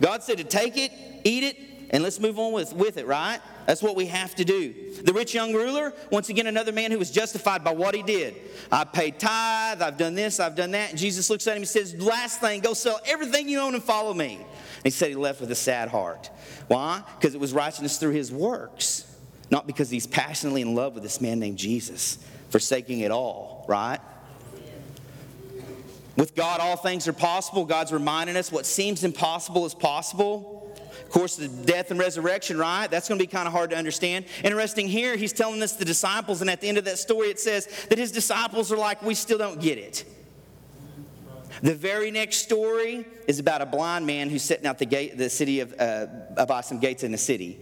God 0.00 0.22
said 0.22 0.38
to 0.38 0.44
take 0.44 0.76
it, 0.76 0.90
eat 1.24 1.44
it, 1.44 1.56
and 1.92 2.02
let's 2.02 2.18
move 2.18 2.38
on 2.38 2.52
with, 2.52 2.72
with 2.72 2.96
it, 2.96 3.06
right? 3.06 3.38
That's 3.66 3.82
what 3.82 3.96
we 3.96 4.06
have 4.06 4.34
to 4.36 4.44
do. 4.46 4.94
The 5.02 5.12
rich 5.12 5.34
young 5.34 5.52
ruler, 5.52 5.92
once 6.10 6.30
again, 6.30 6.46
another 6.46 6.72
man 6.72 6.90
who 6.90 6.98
was 6.98 7.10
justified 7.10 7.62
by 7.62 7.72
what 7.72 7.94
he 7.94 8.02
did. 8.02 8.34
I 8.70 8.84
paid 8.84 9.20
tithe, 9.20 9.82
I've 9.82 9.98
done 9.98 10.14
this, 10.14 10.40
I've 10.40 10.56
done 10.56 10.70
that. 10.70 10.90
And 10.90 10.98
Jesus 10.98 11.28
looks 11.28 11.46
at 11.46 11.52
him 11.52 11.62
and 11.62 11.68
says, 11.68 11.94
Last 12.00 12.40
thing, 12.40 12.60
go 12.60 12.72
sell 12.72 12.98
everything 13.06 13.46
you 13.46 13.60
own 13.60 13.74
and 13.74 13.84
follow 13.84 14.14
me. 14.14 14.36
And 14.36 14.84
he 14.84 14.90
said 14.90 15.10
he 15.10 15.16
left 15.16 15.42
with 15.42 15.50
a 15.50 15.54
sad 15.54 15.90
heart. 15.90 16.30
Why? 16.66 17.02
Because 17.18 17.34
it 17.34 17.40
was 17.40 17.52
righteousness 17.52 17.98
through 17.98 18.12
his 18.12 18.32
works, 18.32 19.14
not 19.50 19.66
because 19.66 19.90
he's 19.90 20.06
passionately 20.06 20.62
in 20.62 20.74
love 20.74 20.94
with 20.94 21.02
this 21.02 21.20
man 21.20 21.40
named 21.40 21.58
Jesus, 21.58 22.18
forsaking 22.48 23.00
it 23.00 23.10
all, 23.10 23.66
right? 23.68 24.00
With 26.16 26.34
God, 26.34 26.60
all 26.60 26.76
things 26.76 27.06
are 27.06 27.12
possible. 27.12 27.66
God's 27.66 27.92
reminding 27.92 28.36
us 28.36 28.50
what 28.50 28.64
seems 28.64 29.04
impossible 29.04 29.66
is 29.66 29.74
possible. 29.74 30.61
Course, 31.12 31.36
the 31.36 31.48
death 31.48 31.90
and 31.90 32.00
resurrection, 32.00 32.56
right? 32.56 32.90
That's 32.90 33.06
going 33.06 33.18
to 33.18 33.22
be 33.22 33.30
kind 33.30 33.46
of 33.46 33.52
hard 33.52 33.68
to 33.70 33.76
understand. 33.76 34.24
Interesting 34.42 34.88
here, 34.88 35.14
he's 35.14 35.34
telling 35.34 35.60
to 35.60 35.78
the 35.78 35.84
disciples, 35.84 36.40
and 36.40 36.48
at 36.48 36.62
the 36.62 36.68
end 36.68 36.78
of 36.78 36.86
that 36.86 36.98
story, 36.98 37.28
it 37.28 37.38
says 37.38 37.68
that 37.90 37.98
his 37.98 38.10
disciples 38.10 38.72
are 38.72 38.78
like, 38.78 39.02
We 39.02 39.14
still 39.14 39.36
don't 39.36 39.60
get 39.60 39.76
it. 39.76 40.06
The 41.60 41.74
very 41.74 42.10
next 42.10 42.38
story 42.38 43.04
is 43.28 43.38
about 43.38 43.60
a 43.60 43.66
blind 43.66 44.06
man 44.06 44.30
who's 44.30 44.42
sitting 44.42 44.66
out 44.66 44.78
the 44.78 44.86
gate, 44.86 45.18
the 45.18 45.28
city 45.28 45.60
of, 45.60 45.74
uh, 45.78 46.46
by 46.46 46.62
some 46.62 46.80
gates 46.80 47.02
in 47.02 47.12
the 47.12 47.18
city. 47.18 47.60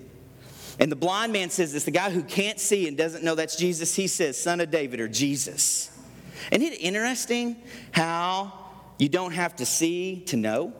And 0.79 0.91
the 0.91 0.97
blind 0.97 1.33
man 1.33 1.51
says 1.51 1.73
this 1.73 1.83
the 1.85 1.91
guy 1.91 2.09
who 2.09 2.23
can't 2.23 2.61
see 2.61 2.87
and 2.87 2.97
doesn't 2.97 3.25
know 3.25 3.35
that's 3.35 3.57
Jesus, 3.57 3.97
he 3.97 4.07
says, 4.07 4.41
Son 4.41 4.61
of 4.61 4.71
David 4.71 5.01
or 5.01 5.09
Jesus. 5.09 5.91
Isn't 6.53 6.65
it 6.65 6.81
interesting 6.81 7.57
how 7.91 8.53
you 8.99 9.09
don't 9.09 9.33
have 9.33 9.57
to 9.57 9.67
see 9.67 10.23
to 10.27 10.37
know? 10.37 10.73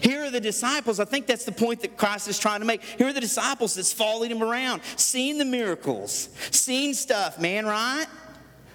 Here 0.00 0.24
are 0.24 0.30
the 0.30 0.40
disciples. 0.40 1.00
I 1.00 1.04
think 1.04 1.26
that's 1.26 1.44
the 1.44 1.52
point 1.52 1.80
that 1.80 1.96
Christ 1.96 2.28
is 2.28 2.38
trying 2.38 2.60
to 2.60 2.66
make. 2.66 2.82
Here 2.82 3.08
are 3.08 3.12
the 3.12 3.20
disciples 3.20 3.74
that's 3.74 3.92
following 3.92 4.30
him 4.30 4.42
around, 4.42 4.82
seeing 4.96 5.38
the 5.38 5.44
miracles, 5.44 6.28
seeing 6.50 6.94
stuff, 6.94 7.40
man, 7.40 7.66
right? 7.66 8.06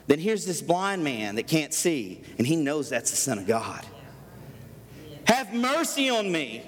Then 0.07 0.19
here's 0.19 0.45
this 0.45 0.61
blind 0.61 1.03
man 1.03 1.35
that 1.35 1.47
can't 1.47 1.73
see, 1.73 2.21
and 2.37 2.45
he 2.45 2.55
knows 2.55 2.89
that's 2.89 3.11
the 3.11 3.17
Son 3.17 3.37
of 3.37 3.47
God. 3.47 3.85
Have 5.25 5.53
mercy 5.53 6.09
on 6.09 6.31
me. 6.31 6.63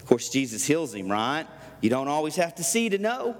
Of 0.00 0.06
course, 0.06 0.28
Jesus 0.28 0.64
heals 0.64 0.94
him, 0.94 1.10
right? 1.10 1.46
You 1.80 1.90
don't 1.90 2.08
always 2.08 2.36
have 2.36 2.54
to 2.56 2.64
see 2.64 2.88
to 2.88 2.98
know. 2.98 3.36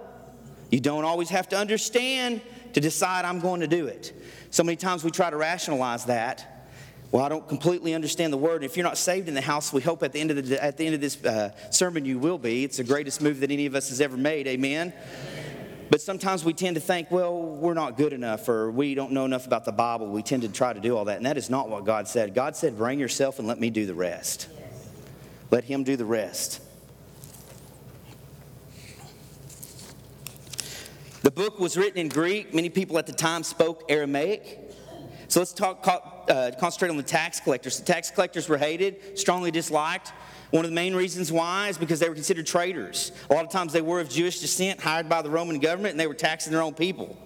You 0.70 0.80
don't 0.80 1.04
always 1.04 1.30
have 1.30 1.48
to 1.50 1.56
understand 1.56 2.40
to 2.72 2.80
decide 2.80 3.24
I'm 3.24 3.40
going 3.40 3.60
to 3.60 3.66
do 3.66 3.86
it. 3.86 4.12
So 4.50 4.62
many 4.62 4.76
times 4.76 5.04
we 5.04 5.10
try 5.10 5.30
to 5.30 5.36
rationalize 5.36 6.06
that 6.06 6.51
well, 7.12 7.22
I 7.22 7.28
don't 7.28 7.46
completely 7.46 7.92
understand 7.92 8.32
the 8.32 8.38
word. 8.38 8.64
If 8.64 8.74
you're 8.76 8.84
not 8.84 8.96
saved 8.96 9.28
in 9.28 9.34
the 9.34 9.42
house, 9.42 9.70
we 9.70 9.82
hope 9.82 10.02
at 10.02 10.12
the 10.12 10.20
end 10.20 10.30
of, 10.30 10.48
the, 10.48 10.64
at 10.64 10.78
the 10.78 10.86
end 10.86 10.94
of 10.94 11.02
this 11.02 11.22
uh, 11.22 11.50
sermon 11.70 12.06
you 12.06 12.18
will 12.18 12.38
be. 12.38 12.64
It's 12.64 12.78
the 12.78 12.84
greatest 12.84 13.20
move 13.20 13.40
that 13.40 13.50
any 13.50 13.66
of 13.66 13.74
us 13.74 13.90
has 13.90 14.00
ever 14.00 14.16
made. 14.16 14.46
Amen. 14.46 14.94
But 15.90 16.00
sometimes 16.00 16.42
we 16.42 16.54
tend 16.54 16.76
to 16.76 16.80
think, 16.80 17.10
well, 17.10 17.38
we're 17.38 17.74
not 17.74 17.98
good 17.98 18.14
enough 18.14 18.48
or 18.48 18.70
we 18.70 18.94
don't 18.94 19.12
know 19.12 19.26
enough 19.26 19.46
about 19.46 19.66
the 19.66 19.72
Bible. 19.72 20.06
We 20.06 20.22
tend 20.22 20.40
to 20.40 20.48
try 20.48 20.72
to 20.72 20.80
do 20.80 20.96
all 20.96 21.04
that. 21.04 21.18
And 21.18 21.26
that 21.26 21.36
is 21.36 21.50
not 21.50 21.68
what 21.68 21.84
God 21.84 22.08
said. 22.08 22.34
God 22.34 22.56
said, 22.56 22.78
bring 22.78 22.98
yourself 22.98 23.38
and 23.38 23.46
let 23.46 23.60
me 23.60 23.68
do 23.68 23.84
the 23.84 23.94
rest. 23.94 24.48
Let 25.50 25.64
Him 25.64 25.84
do 25.84 25.96
the 25.96 26.06
rest. 26.06 26.62
The 31.20 31.30
book 31.30 31.60
was 31.60 31.76
written 31.76 31.98
in 31.98 32.08
Greek. 32.08 32.54
Many 32.54 32.70
people 32.70 32.96
at 32.96 33.06
the 33.06 33.12
time 33.12 33.42
spoke 33.42 33.84
Aramaic. 33.90 34.61
So 35.32 35.40
let's 35.40 35.54
talk, 35.54 35.88
uh, 36.28 36.50
concentrate 36.60 36.90
on 36.90 36.98
the 36.98 37.02
tax 37.02 37.40
collectors. 37.40 37.78
The 37.78 37.86
tax 37.86 38.10
collectors 38.10 38.50
were 38.50 38.58
hated, 38.58 39.18
strongly 39.18 39.50
disliked. 39.50 40.12
One 40.50 40.66
of 40.66 40.70
the 40.70 40.74
main 40.74 40.94
reasons 40.94 41.32
why 41.32 41.68
is 41.68 41.78
because 41.78 42.00
they 42.00 42.08
were 42.10 42.14
considered 42.14 42.46
traitors. 42.46 43.12
A 43.30 43.32
lot 43.32 43.42
of 43.42 43.50
times 43.50 43.72
they 43.72 43.80
were 43.80 43.98
of 43.98 44.10
Jewish 44.10 44.40
descent, 44.40 44.78
hired 44.78 45.08
by 45.08 45.22
the 45.22 45.30
Roman 45.30 45.58
government, 45.58 45.92
and 45.92 46.00
they 46.00 46.06
were 46.06 46.12
taxing 46.12 46.52
their 46.52 46.60
own 46.60 46.74
people. 46.74 47.16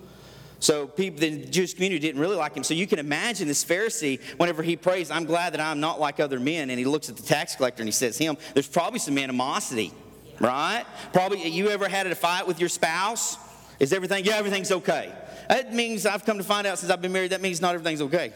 So 0.61 0.87
people, 0.87 1.19
the 1.19 1.47
Jewish 1.47 1.75
community 1.75 1.99
didn't 1.99 2.21
really 2.21 2.37
like 2.37 2.55
him. 2.55 2.63
So 2.63 2.75
you 2.75 2.87
can 2.87 3.01
imagine 3.01 3.49
this 3.49 3.65
Pharisee, 3.65 4.21
whenever 4.37 4.63
he 4.63 4.77
prays, 4.77 5.11
I'm 5.11 5.25
glad 5.25 5.55
that 5.55 5.61
I'm 5.61 5.81
not 5.81 5.99
like 5.99 6.21
other 6.21 6.39
men, 6.39 6.71
and 6.71 6.79
he 6.79 6.85
looks 6.85 7.09
at 7.09 7.17
the 7.17 7.25
tax 7.25 7.57
collector 7.57 7.83
and 7.83 7.89
he 7.89 7.93
says, 7.93 8.17
him, 8.17 8.37
there's 8.55 8.69
probably 8.69 9.01
some 9.01 9.19
animosity, 9.19 9.93
right? 10.39 10.85
Probably, 11.13 11.45
you 11.49 11.71
ever 11.71 11.89
had 11.89 12.07
a 12.07 12.15
fight 12.15 12.47
with 12.47 12.61
your 12.61 12.69
spouse? 12.69 13.37
Is 13.79 13.93
everything, 13.93 14.25
yeah, 14.25 14.37
everything's 14.37 14.73
okay. 14.73 15.13
That 15.49 15.73
means 15.73 16.07
I've 16.07 16.25
come 16.25 16.39
to 16.39 16.45
find 16.45 16.67
out 16.67 16.79
since 16.79 16.91
I've 16.91 17.03
been 17.03 17.13
married, 17.13 17.33
that 17.33 17.41
means 17.41 17.61
not 17.61 17.75
everything's 17.75 18.03
okay. 18.03 18.33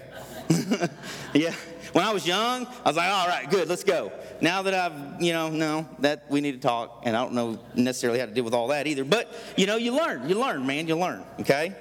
yeah. 1.35 1.55
When 1.93 2.05
I 2.05 2.13
was 2.13 2.27
young, 2.27 2.67
I 2.67 2.89
was 2.89 2.97
like, 2.97 3.11
all 3.11 3.27
right, 3.27 3.51
good, 3.51 3.69
let's 3.69 3.83
go. 3.83 4.13
Now 4.41 4.63
that 4.63 4.75
I've, 4.75 5.21
you 5.21 5.33
know, 5.33 5.49
no, 5.49 5.89
that 5.99 6.25
we 6.31 6.41
need 6.41 6.53
to 6.53 6.61
talk, 6.61 7.03
and 7.05 7.17
I 7.17 7.23
don't 7.23 7.35
know 7.35 7.59
necessarily 7.75 8.21
how 8.21 8.27
to 8.27 8.33
deal 8.33 8.45
with 8.45 8.55
all 8.55 8.69
that 8.69 8.87
either. 8.87 9.05
But, 9.05 9.33
you 9.57 9.67
know, 9.67 9.77
you 9.77 9.97
learn, 9.97 10.29
you 10.29 10.39
learn, 10.39 10.65
man, 10.67 10.87
you 10.87 10.97
learn, 10.97 11.25
okay? 11.41 11.75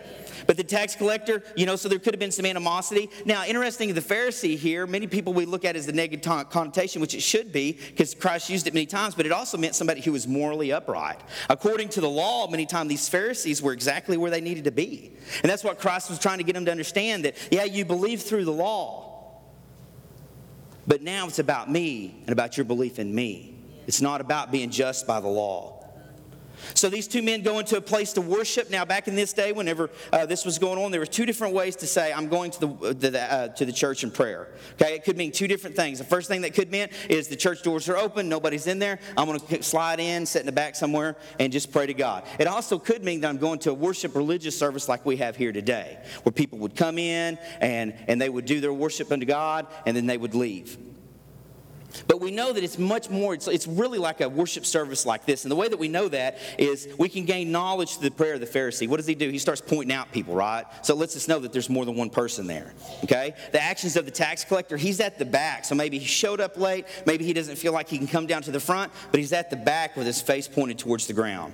But 0.49 0.57
the 0.57 0.63
tax 0.63 0.95
collector, 0.95 1.43
you 1.55 1.67
know, 1.67 1.75
so 1.75 1.87
there 1.87 1.99
could 1.99 2.15
have 2.15 2.19
been 2.19 2.31
some 2.31 2.43
animosity. 2.43 3.11
Now, 3.23 3.45
interesting, 3.45 3.93
the 3.93 4.01
Pharisee 4.01 4.57
here, 4.57 4.87
many 4.87 5.05
people 5.05 5.31
we 5.31 5.45
look 5.45 5.63
at 5.63 5.75
as 5.75 5.85
the 5.85 5.91
negative 5.93 6.49
connotation, 6.49 7.01
which 7.01 7.13
it 7.13 7.21
should 7.21 7.51
be, 7.51 7.73
because 7.73 8.15
Christ 8.15 8.49
used 8.49 8.65
it 8.65 8.73
many 8.73 8.87
times, 8.87 9.13
but 9.13 9.27
it 9.27 9.31
also 9.31 9.59
meant 9.59 9.75
somebody 9.75 10.01
who 10.01 10.11
was 10.11 10.27
morally 10.27 10.71
upright. 10.71 11.19
According 11.51 11.89
to 11.89 12.01
the 12.01 12.09
law, 12.09 12.47
many 12.47 12.65
times 12.65 12.89
these 12.89 13.07
Pharisees 13.07 13.61
were 13.61 13.73
exactly 13.73 14.17
where 14.17 14.31
they 14.31 14.41
needed 14.41 14.63
to 14.63 14.71
be. 14.71 15.11
And 15.43 15.51
that's 15.51 15.63
what 15.63 15.77
Christ 15.77 16.09
was 16.09 16.17
trying 16.17 16.39
to 16.39 16.43
get 16.43 16.53
them 16.53 16.65
to 16.65 16.71
understand 16.71 17.25
that, 17.25 17.35
yeah, 17.51 17.65
you 17.65 17.85
believe 17.85 18.23
through 18.23 18.45
the 18.45 18.51
law, 18.51 19.43
but 20.87 21.03
now 21.03 21.27
it's 21.27 21.37
about 21.37 21.69
me 21.69 22.21
and 22.21 22.31
about 22.31 22.57
your 22.57 22.65
belief 22.65 22.97
in 22.97 23.13
me. 23.13 23.55
It's 23.85 24.01
not 24.01 24.19
about 24.19 24.51
being 24.51 24.71
just 24.71 25.05
by 25.05 25.19
the 25.19 25.27
law. 25.27 25.78
So 26.73 26.89
these 26.89 27.07
two 27.07 27.21
men 27.21 27.41
go 27.41 27.59
into 27.59 27.77
a 27.77 27.81
place 27.81 28.13
to 28.13 28.21
worship. 28.21 28.69
Now, 28.69 28.85
back 28.85 29.07
in 29.07 29.15
this 29.15 29.33
day, 29.33 29.51
whenever 29.51 29.89
uh, 30.11 30.25
this 30.25 30.45
was 30.45 30.59
going 30.59 30.83
on, 30.83 30.91
there 30.91 30.99
were 30.99 31.05
two 31.05 31.25
different 31.25 31.53
ways 31.53 31.75
to 31.77 31.87
say, 31.87 32.11
I'm 32.13 32.27
going 32.27 32.51
to 32.51 32.59
the, 32.59 32.67
uh, 32.67 32.93
the 32.93 33.33
uh, 33.33 33.47
to 33.49 33.65
the 33.65 33.71
church 33.71 34.03
in 34.03 34.11
prayer. 34.11 34.47
Okay, 34.73 34.95
it 34.95 35.03
could 35.03 35.17
mean 35.17 35.31
two 35.31 35.47
different 35.47 35.75
things. 35.75 35.99
The 35.99 36.05
first 36.05 36.27
thing 36.27 36.41
that 36.41 36.53
could 36.53 36.71
mean 36.71 36.89
is 37.09 37.27
the 37.27 37.35
church 37.35 37.63
doors 37.63 37.89
are 37.89 37.97
open, 37.97 38.29
nobody's 38.29 38.67
in 38.67 38.79
there. 38.79 38.99
I'm 39.17 39.27
going 39.27 39.39
to 39.39 39.63
slide 39.63 39.99
in, 39.99 40.25
sit 40.25 40.41
in 40.41 40.45
the 40.45 40.51
back 40.51 40.75
somewhere, 40.75 41.15
and 41.39 41.51
just 41.51 41.71
pray 41.71 41.85
to 41.85 41.93
God. 41.93 42.23
It 42.39 42.47
also 42.47 42.79
could 42.79 43.03
mean 43.03 43.21
that 43.21 43.29
I'm 43.29 43.37
going 43.37 43.59
to 43.59 43.71
a 43.71 43.73
worship 43.73 44.15
religious 44.15 44.57
service 44.57 44.89
like 44.89 45.05
we 45.05 45.17
have 45.17 45.35
here 45.35 45.51
today, 45.51 45.97
where 46.23 46.33
people 46.33 46.59
would 46.59 46.75
come 46.75 46.97
in 46.97 47.37
and, 47.61 47.93
and 48.07 48.21
they 48.21 48.29
would 48.29 48.45
do 48.45 48.59
their 48.59 48.73
worship 48.73 49.11
unto 49.11 49.25
God, 49.25 49.67
and 49.85 49.95
then 49.95 50.05
they 50.05 50.17
would 50.17 50.35
leave. 50.35 50.77
But 52.07 52.21
we 52.21 52.31
know 52.31 52.53
that 52.53 52.63
it's 52.63 52.77
much 52.77 53.09
more, 53.09 53.33
it's, 53.33 53.47
it's 53.47 53.67
really 53.67 53.97
like 53.97 54.21
a 54.21 54.29
worship 54.29 54.65
service 54.65 55.05
like 55.05 55.25
this. 55.25 55.43
And 55.43 55.51
the 55.51 55.55
way 55.55 55.67
that 55.67 55.77
we 55.77 55.87
know 55.87 56.07
that 56.09 56.37
is 56.57 56.87
we 56.97 57.09
can 57.09 57.25
gain 57.25 57.51
knowledge 57.51 57.97
through 57.97 58.09
the 58.09 58.15
prayer 58.15 58.35
of 58.35 58.39
the 58.39 58.45
Pharisee. 58.45 58.87
What 58.87 58.97
does 58.97 59.07
he 59.07 59.15
do? 59.15 59.29
He 59.29 59.39
starts 59.39 59.61
pointing 59.61 59.95
out 59.95 60.11
people, 60.11 60.35
right? 60.35 60.65
So 60.83 60.93
it 60.93 60.97
lets 60.97 61.15
us 61.15 61.27
know 61.27 61.39
that 61.39 61.51
there's 61.51 61.69
more 61.69 61.85
than 61.85 61.95
one 61.95 62.09
person 62.09 62.47
there. 62.47 62.73
Okay? 63.03 63.33
The 63.51 63.61
actions 63.61 63.95
of 63.95 64.05
the 64.05 64.11
tax 64.11 64.43
collector, 64.43 64.77
he's 64.77 64.99
at 64.99 65.17
the 65.17 65.25
back. 65.25 65.65
So 65.65 65.75
maybe 65.75 65.97
he 65.99 66.05
showed 66.05 66.39
up 66.39 66.57
late. 66.57 66.85
Maybe 67.05 67.25
he 67.25 67.33
doesn't 67.33 67.57
feel 67.57 67.73
like 67.73 67.89
he 67.89 67.97
can 67.97 68.07
come 68.07 68.27
down 68.27 68.41
to 68.43 68.51
the 68.51 68.59
front, 68.59 68.91
but 69.11 69.19
he's 69.19 69.33
at 69.33 69.49
the 69.49 69.57
back 69.57 69.95
with 69.95 70.05
his 70.05 70.21
face 70.21 70.47
pointed 70.47 70.77
towards 70.77 71.07
the 71.07 71.13
ground. 71.13 71.53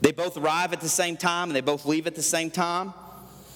They 0.00 0.12
both 0.12 0.36
arrive 0.36 0.72
at 0.72 0.80
the 0.80 0.88
same 0.88 1.16
time 1.16 1.48
and 1.48 1.56
they 1.56 1.60
both 1.60 1.86
leave 1.86 2.06
at 2.06 2.14
the 2.14 2.22
same 2.22 2.50
time. 2.50 2.92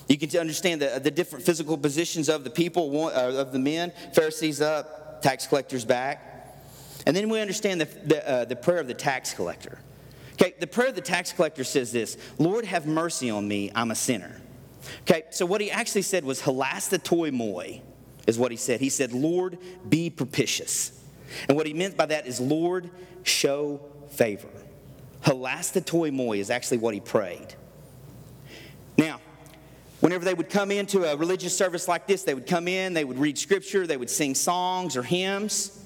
You 0.09 0.19
can 0.19 0.41
understand 0.41 0.83
the, 0.83 1.01
the 1.01 1.11
different 1.11 1.45
physical 1.45 1.79
positions 1.79 2.29
of 2.29 2.43
the 2.43 2.51
people, 2.51 3.07
uh, 3.07 3.11
of 3.11 3.53
the 3.53 3.61
men. 3.61 3.93
Pharisees 4.13 4.61
up, 4.61 5.00
tax 5.21 5.47
collector's 5.47 5.85
back. 5.85 6.27
And 7.07 7.17
then 7.17 7.29
we 7.29 7.41
understand 7.41 7.81
the, 7.81 7.87
the, 8.05 8.29
uh, 8.29 8.45
the 8.45 8.57
prayer 8.57 8.79
of 8.79 8.87
the 8.87 8.95
tax 8.95 9.33
collector. 9.33 9.79
Okay, 10.35 10.55
the 10.59 10.67
prayer 10.67 10.89
of 10.89 10.95
the 10.95 11.01
tax 11.01 11.33
collector 11.33 11.65
says 11.65 11.93
this 11.93 12.17
Lord, 12.39 12.65
have 12.65 12.87
mercy 12.87 13.31
on 13.31 13.47
me, 13.47 13.71
I'm 13.75 13.91
a 13.91 13.95
sinner. 13.95 14.41
Okay, 15.03 15.25
so 15.31 15.45
what 15.45 15.61
he 15.61 15.71
actually 15.71 16.03
said 16.03 16.25
was 16.25 16.41
toi 16.41 17.31
moi, 17.31 17.81
is 18.27 18.39
what 18.39 18.51
he 18.51 18.57
said. 18.57 18.81
He 18.81 18.89
said, 18.89 19.13
Lord, 19.13 19.59
be 19.89 20.11
propitious. 20.11 20.99
And 21.49 21.57
what 21.57 21.67
he 21.67 21.75
meant 21.75 21.97
by 21.97 22.07
that 22.07 22.27
is, 22.27 22.41
Lord, 22.41 22.91
show 23.23 23.81
favor. 24.11 24.49
Hilastetoi 25.25 26.13
moi 26.13 26.33
is 26.33 26.51
actually 26.51 26.79
what 26.79 26.95
he 26.95 27.01
prayed. 27.01 27.55
Now, 28.97 29.21
whenever 30.01 30.25
they 30.25 30.35
would 30.35 30.51
come 30.51 30.71
into 30.71 31.05
a 31.05 31.17
religious 31.17 31.57
service 31.57 31.89
like 31.89 32.07
this, 32.07 32.23
they 32.23 32.35
would 32.35 32.47
come 32.47 32.69
in, 32.69 32.95
they 32.95 33.05
would 33.05 33.19
read 33.19 33.39
scripture, 33.39 33.87
they 33.87 33.97
would 33.97 34.11
sing 34.11 34.35
songs 34.35 34.97
or 34.97 35.03
hymns. 35.03 35.77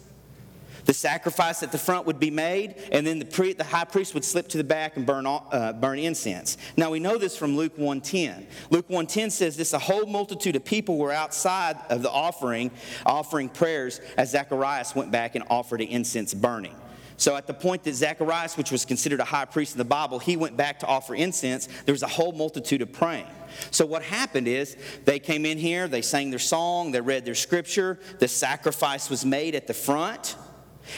The 0.85 0.93
sacrifice 0.93 1.63
at 1.63 1.73
the 1.73 1.79
front 1.79 2.07
would 2.07 2.21
be 2.21 2.31
made, 2.31 2.75
and 2.93 3.07
then 3.07 3.19
the, 3.19 3.25
pre- 3.25 3.55
the 3.55 3.65
high 3.65 3.85
priest 3.85 4.13
would 4.13 4.25
slip 4.25 4.49
to 4.49 4.59
the 4.59 4.65
back 4.65 4.97
and 4.97 5.07
burn, 5.07 5.27
uh, 5.27 5.73
burn 5.73 5.99
incense. 5.99 6.59
Now 6.77 6.91
we 6.91 7.01
know 7.01 7.17
this 7.17 7.37
from 7.37 7.57
Luke 7.57 7.77
1:10. 7.79 8.45
Luke 8.71 8.89
1:10 8.89 9.33
says 9.33 9.57
this: 9.57 9.73
a 9.73 9.79
whole 9.79 10.07
multitude 10.07 10.57
of 10.57 10.65
people 10.65 10.99
were 10.99 11.13
outside 11.13 11.79
of 11.89 12.03
the 12.03 12.11
offering, 12.11 12.71
offering 13.07 13.49
prayers 13.49 14.01
as 14.19 14.33
Zacharias 14.33 14.95
went 14.95 15.11
back 15.11 15.35
and 15.35 15.45
offered 15.49 15.81
an 15.81 15.89
incense 15.89 16.35
burning. 16.35 16.75
So 17.17 17.37
at 17.37 17.47
the 17.47 17.55
point 17.55 17.85
that 17.85 17.95
Zacharias, 17.95 18.57
which 18.57 18.73
was 18.73 18.85
considered 18.85 19.21
a 19.21 19.25
high 19.25 19.45
priest 19.45 19.75
in 19.75 19.79
the 19.79 19.85
Bible, 19.85 20.19
he 20.19 20.37
went 20.37 20.57
back 20.57 20.81
to 20.81 20.87
offer 20.87 21.15
incense, 21.15 21.69
there 21.85 21.93
was 21.93 22.03
a 22.03 22.09
whole 22.09 22.33
multitude 22.33 22.83
of 22.83 22.93
praying. 22.93 23.27
So 23.71 23.87
what 23.87 24.03
happened 24.03 24.49
is 24.49 24.77
they 25.05 25.21
came 25.21 25.47
in 25.47 25.59
here, 25.59 25.87
they 25.87 26.03
sang 26.03 26.31
their 26.31 26.39
song, 26.41 26.91
they 26.91 27.01
read 27.01 27.25
their 27.25 27.37
scripture, 27.37 28.01
the 28.19 28.29
sacrifice 28.29 29.09
was 29.11 29.25
made 29.25 29.55
at 29.55 29.67
the 29.67 29.75
front. 29.75 30.37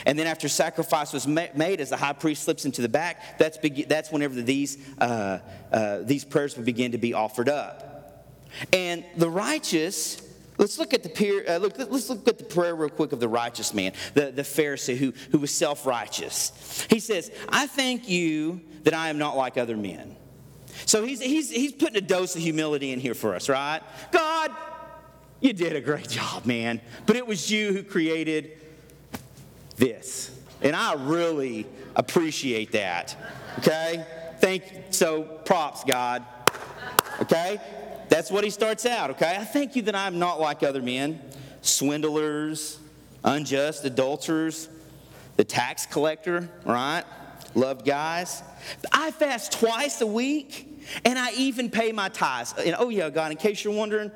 And 0.05 0.19
then 0.19 0.27
after 0.27 0.49
sacrifice 0.49 1.13
was 1.13 1.27
made, 1.27 1.81
as 1.81 1.91
the 1.91 1.97
high 1.97 2.13
priest 2.13 2.45
slips 2.45 2.65
into 2.65 2.83
the 2.83 2.89
back, 2.89 3.39
that's, 3.39 3.59
that's 3.87 4.11
whenever 4.11 4.41
these, 4.43 4.79
uh, 4.99 5.39
uh, 5.71 5.99
these 6.03 6.25
prayers 6.25 6.57
would 6.57 6.67
begin 6.67 6.93
to 6.93 6.99
be 6.99 7.15
offered 7.15 7.49
up. 7.49 8.27
And 8.73 9.05
the 9.17 9.31
righteous, 9.31 10.21
let's 10.59 10.79
look 10.79 10.95
at 10.95 11.03
the, 11.03 11.09
peer, 11.09 11.45
uh, 11.49 11.57
look, 11.57 11.79
let's 11.79 12.09
look 12.09 12.27
at 12.29 12.39
the 12.39 12.45
prayer 12.45 12.75
real 12.75 12.89
quick 12.89 13.13
of 13.13 13.21
the 13.21 13.29
righteous 13.29 13.75
man, 13.75 13.93
the, 14.15 14.31
the 14.31 14.43
Pharisee 14.43 14.97
who, 14.97 15.13
who 15.31 15.39
was 15.39 15.51
self-righteous. 15.51 16.87
He 16.91 17.01
says, 17.01 17.31
I 17.49 17.67
thank 17.67 18.09
you 18.09 18.61
that 18.85 18.95
I 18.95 19.09
am 19.09 19.19
not 19.19 19.37
like 19.37 19.57
other 19.57 19.77
men. 19.77 20.17
So 20.85 21.05
he's, 21.05 21.21
he's, 21.21 21.51
he's 21.51 21.73
putting 21.73 21.97
a 21.97 22.01
dose 22.01 22.37
of 22.37 22.43
humility 22.43 22.93
in 22.93 23.01
here 23.01 23.15
for 23.15 23.35
us, 23.35 23.49
right? 23.49 23.81
God, 24.13 24.51
you 25.41 25.53
did 25.53 25.75
a 25.75 25.81
great 25.81 26.09
job, 26.09 26.47
man. 26.47 26.81
But 27.07 27.17
it 27.17 27.27
was 27.27 27.51
you 27.51 27.73
who 27.73 27.83
created 27.83 28.59
this. 29.77 30.39
And 30.63 30.75
I 30.75 30.95
really 30.95 31.67
appreciate 31.95 32.73
that. 32.73 33.17
Okay? 33.59 34.05
Thank 34.39 34.65
so 34.91 35.23
props, 35.23 35.85
God. 35.85 36.25
Okay? 37.21 37.61
That's 38.09 38.31
what 38.31 38.45
he 38.45 38.51
starts 38.51 38.87
out, 38.87 39.11
okay? 39.11 39.37
I 39.39 39.45
thank 39.45 39.77
you 39.77 39.83
that 39.83 39.95
I'm 39.95 40.19
not 40.19 40.41
like 40.41 40.63
other 40.63 40.83
men, 40.83 41.21
swindlers, 41.63 42.79
unjust 43.25 43.85
adulterers, 43.85 44.69
the 45.37 45.45
tax 45.45 45.87
collector, 45.87 46.49
right? 46.65 47.05
Loved 47.55 47.85
guys. 47.85 48.43
I 48.93 49.11
fast 49.11 49.53
twice 49.53 50.01
a 50.01 50.07
week 50.07 50.69
and 51.05 51.19
I 51.19 51.33
even 51.33 51.71
pay 51.71 51.93
my 51.93 52.09
tithes. 52.09 52.55
And 52.59 52.77
oh, 52.79 52.89
yeah, 52.89 53.11
God, 53.11 53.33
in 53.33 53.37
case 53.37 53.65
you're 53.65 53.75
wondering, 53.75 54.11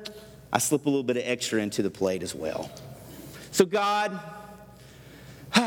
I 0.53 0.59
slip 0.59 0.85
a 0.85 0.89
little 0.89 1.03
bit 1.03 1.17
of 1.17 1.23
extra 1.25 1.61
into 1.61 1.81
the 1.81 1.89
plate 1.89 2.23
as 2.23 2.33
well. 2.33 2.71
So, 3.51 3.65
God, 3.65 4.19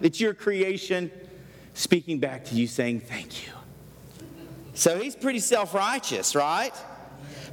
it's 0.00 0.20
your 0.20 0.34
creation 0.34 1.10
speaking 1.74 2.18
back 2.18 2.44
to 2.46 2.54
you 2.54 2.66
saying 2.66 3.00
thank 3.00 3.46
you. 3.46 3.52
So 4.74 4.98
he's 4.98 5.14
pretty 5.14 5.38
self 5.38 5.74
righteous, 5.74 6.34
right? 6.34 6.72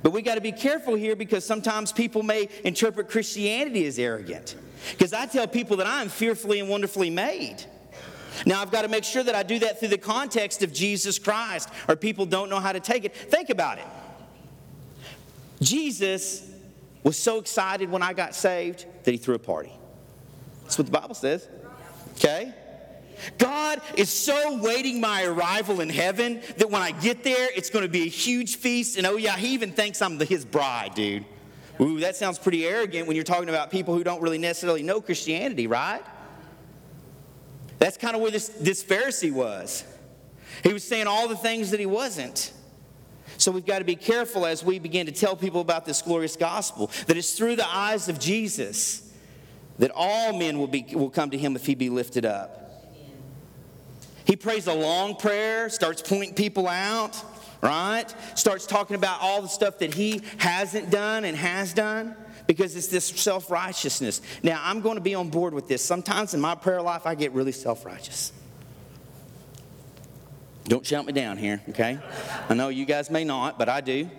But 0.01 0.12
we 0.12 0.22
got 0.22 0.36
to 0.36 0.41
be 0.41 0.51
careful 0.51 0.96
here 0.96 1.15
because 1.15 1.46
sometimes 1.46 1.91
people 1.91 2.24
may 2.24 2.50
interpret 2.63 3.10
Christianity 3.10 3.86
as 3.86 4.00
arrogant. 4.00 4.56
Because 4.91 5.13
I 5.13 5.25
tell 5.25 5.48
people 5.48 5.77
that 5.77 5.88
I 5.88 6.01
am 6.01 6.10
fearfully 6.10 6.60
and 6.60 6.70
wonderfully 6.70 7.10
made. 7.10 7.58
Now, 8.46 8.62
I've 8.62 8.72
got 8.72 8.84
to 8.84 8.88
make 8.88 9.03
sure 9.03 9.24
that 9.24 9.36
I 9.36 9.44
do 9.44 9.60
that 9.60 9.79
through 9.79 9.89
the 9.89 9.98
context 9.98 10.63
of 10.63 10.72
Jesus 10.72 11.20
Christ, 11.20 11.70
or 11.88 11.96
people 11.96 12.25
don't 12.25 12.50
know 12.50 12.60
how 12.60 12.72
to 12.72 12.79
take 12.79 13.03
it. 13.03 13.15
Think 13.15 13.50
about 13.50 13.79
it. 13.79 13.86
Jesus 15.62 16.50
was 17.03 17.18
so 17.18 17.39
excited 17.39 17.89
when 17.89 18.01
I 18.01 18.13
got 18.13 18.36
saved 18.36 18.86
that 19.03 19.12
he 19.12 19.18
threw 19.18 19.36
a 19.36 19.39
party. 19.39 19.74
That's 20.63 20.77
what 20.77 20.86
the 20.86 20.91
Bible 20.91 21.15
says. 21.15 21.48
Okay? 22.16 22.53
God 23.38 23.82
is 23.96 24.10
so 24.10 24.58
waiting 24.58 25.01
my 25.01 25.24
arrival 25.24 25.82
in 25.82 25.90
heaven 25.90 26.42
that 26.58 26.70
when 26.70 26.82
I 26.82 26.92
get 26.92 27.24
there, 27.24 27.50
it's 27.55 27.70
going 27.70 27.84
to 27.84 27.90
be 27.90 28.03
a 28.03 28.10
huge 28.10 28.58
feast. 28.58 28.98
And 28.98 29.05
oh, 29.05 29.18
yeah, 29.18 29.36
he 29.36 29.53
even 29.53 29.72
thinks 29.72 30.01
I'm 30.01 30.18
the, 30.18 30.25
his 30.25 30.46
bride, 30.46 30.96
dude. 30.96 31.25
Ooh, 31.82 32.00
that 32.01 32.16
sounds 32.16 32.38
pretty 32.38 32.66
arrogant 32.66 33.08
when 33.08 33.16
you're 33.16 33.24
talking 33.24 33.50
about 33.50 33.72
people 33.72 33.94
who 33.96 34.03
don't 34.03 34.22
really 34.22 34.38
necessarily 34.38 34.84
know 34.84 35.00
Christianity, 35.00 35.68
right? 35.68 36.01
That's 37.77 37.98
kind 37.98 38.16
of 38.16 38.22
where 38.22 38.32
this, 38.32 38.50
this 38.50 38.84
Pharisee 38.84 39.32
was. 39.32 39.86
He 40.64 40.74
was 40.74 40.84
saying 40.84 41.08
all 41.08 41.27
the 41.27 41.38
things 41.38 41.72
that 41.72 41.79
he 41.79 41.86
wasn't. 41.86 42.51
So 43.38 43.51
we've 43.51 43.66
got 43.66 43.79
to 43.79 43.86
be 43.86 43.96
careful 43.96 44.46
as 44.46 44.66
we 44.66 44.79
begin 44.79 45.05
to 45.05 45.14
tell 45.14 45.38
people 45.38 45.62
about 45.62 45.86
this 45.86 46.01
glorious 46.01 46.36
gospel 46.36 46.92
that 47.08 47.16
it's 47.16 47.34
through 47.34 47.55
the 47.55 47.68
eyes 47.68 48.10
of 48.10 48.20
Jesus 48.20 49.14
that 49.77 49.92
all 49.96 50.38
men 50.38 50.60
will, 50.60 50.68
be, 50.68 50.86
will 50.94 51.10
come 51.10 51.29
to 51.29 51.38
him 51.38 51.55
if 51.55 51.66
he 51.66 51.74
be 51.74 51.90
lifted 51.90 52.25
up. 52.25 52.58
He 54.29 54.35
prays 54.35 54.68
a 54.68 54.74
long 54.75 55.15
prayer, 55.15 55.70
starts 55.70 56.03
pointing 56.03 56.35
people 56.35 56.68
out, 56.68 57.20
right? 57.63 58.05
Starts 58.35 58.68
talking 58.68 58.96
about 58.96 59.22
all 59.22 59.42
the 59.42 59.48
stuff 59.48 59.79
that 59.79 59.92
he 59.92 60.22
hasn't 60.37 60.92
done 60.92 61.25
and 61.25 61.35
has 61.35 61.74
done 61.74 62.15
because 62.46 62.75
it's 62.75 62.89
this 62.89 63.05
self 63.07 63.50
righteousness. 63.50 64.22
Now, 64.44 64.61
I'm 64.63 64.81
going 64.81 64.98
to 64.98 65.01
be 65.01 65.15
on 65.15 65.31
board 65.31 65.55
with 65.55 65.68
this. 65.68 65.83
Sometimes 65.83 66.35
in 66.35 66.42
my 66.42 66.53
prayer 66.53 66.79
life, 66.79 67.07
I 67.07 67.15
get 67.15 67.31
really 67.31 67.51
self 67.51 67.83
righteous. 67.83 68.31
Don't 70.65 70.85
shout 70.85 71.07
me 71.07 71.13
down 71.13 71.37
here, 71.37 71.63
okay? 71.70 71.98
I 72.50 72.53
know 72.53 72.70
you 72.70 72.85
guys 72.85 73.09
may 73.09 73.24
not, 73.24 73.57
but 73.57 73.68
I 73.68 73.81
do. 73.81 74.11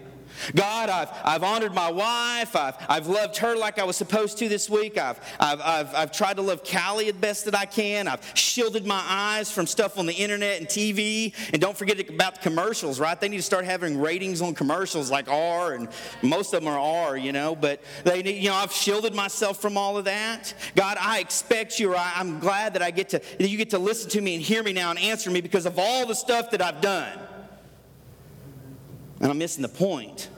God, 0.55 0.89
I've, 0.89 1.09
I've 1.25 1.43
honored 1.43 1.75
my 1.75 1.91
wife. 1.91 2.57
I've, 2.57 2.75
I've 2.89 3.07
loved 3.07 3.37
her 3.39 3.57
like 3.57 3.79
I 3.79 3.85
was 3.85 3.97
supposed 3.97 4.39
to 4.39 4.49
this 4.49 4.69
week. 4.69 4.99
I've, 4.99 5.21
I've, 5.39 5.61
I've, 5.61 5.95
I've 5.95 6.13
tried 6.13 6.37
to 6.37 6.43
love 6.43 6.63
Callie 6.65 7.09
as 7.09 7.15
best 7.15 7.45
that 7.45 7.55
I 7.55 7.67
can. 7.67 8.09
I've 8.09 8.21
shielded 8.35 8.87
my 8.87 9.03
eyes 9.07 9.51
from 9.51 9.67
stuff 9.67 9.99
on 9.99 10.07
the 10.07 10.13
internet 10.13 10.59
and 10.59 10.67
TV. 10.67 11.35
And 11.53 11.61
don't 11.61 11.77
forget 11.77 12.09
about 12.09 12.37
the 12.37 12.41
commercials, 12.41 13.01
right? 13.01 13.21
They 13.21 13.29
need 13.29 13.39
to 13.39 13.43
start 13.43 13.65
having 13.65 14.01
ratings 14.01 14.43
on 14.43 14.55
commercials 14.55 15.11
like 15.11 15.29
R, 15.29 15.75
and 15.75 15.89
most 16.23 16.53
of 16.55 16.63
them 16.63 16.73
are 16.73 16.79
R, 16.79 17.17
you 17.17 17.33
know. 17.33 17.55
But 17.55 17.83
they 18.05 18.23
need, 18.23 18.43
you 18.43 18.51
know, 18.51 18.57
I've 18.57 18.73
shielded 18.73 19.15
myself 19.15 19.61
from 19.61 19.77
all 19.77 19.97
of 19.97 20.05
that. 20.07 20.55
God, 20.75 20.97
I 21.01 21.21
expect 21.21 21.79
you, 21.79 21.93
or 21.93 21.97
I, 21.97 22.13
I'm 22.17 22.39
glad 22.39 22.75
that 22.75 22.83
I 22.83 22.91
get 22.91 23.09
to, 23.11 23.19
that 23.19 23.49
you 23.49 23.57
get 23.57 23.71
to 23.71 23.79
listen 23.79 24.11
to 24.11 24.21
me 24.21 24.35
and 24.35 24.43
hear 24.43 24.63
me 24.63 24.73
now 24.73 24.91
and 24.91 24.99
answer 24.99 25.31
me 25.31 25.41
because 25.41 25.67
of 25.67 25.79
all 25.79 26.07
the 26.07 26.15
stuff 26.15 26.51
that 26.51 26.63
I've 26.63 26.81
done. 26.81 27.19
And 29.21 29.31
I'm 29.31 29.39
missing 29.39 29.63
the 29.63 29.69
point. 29.69 30.29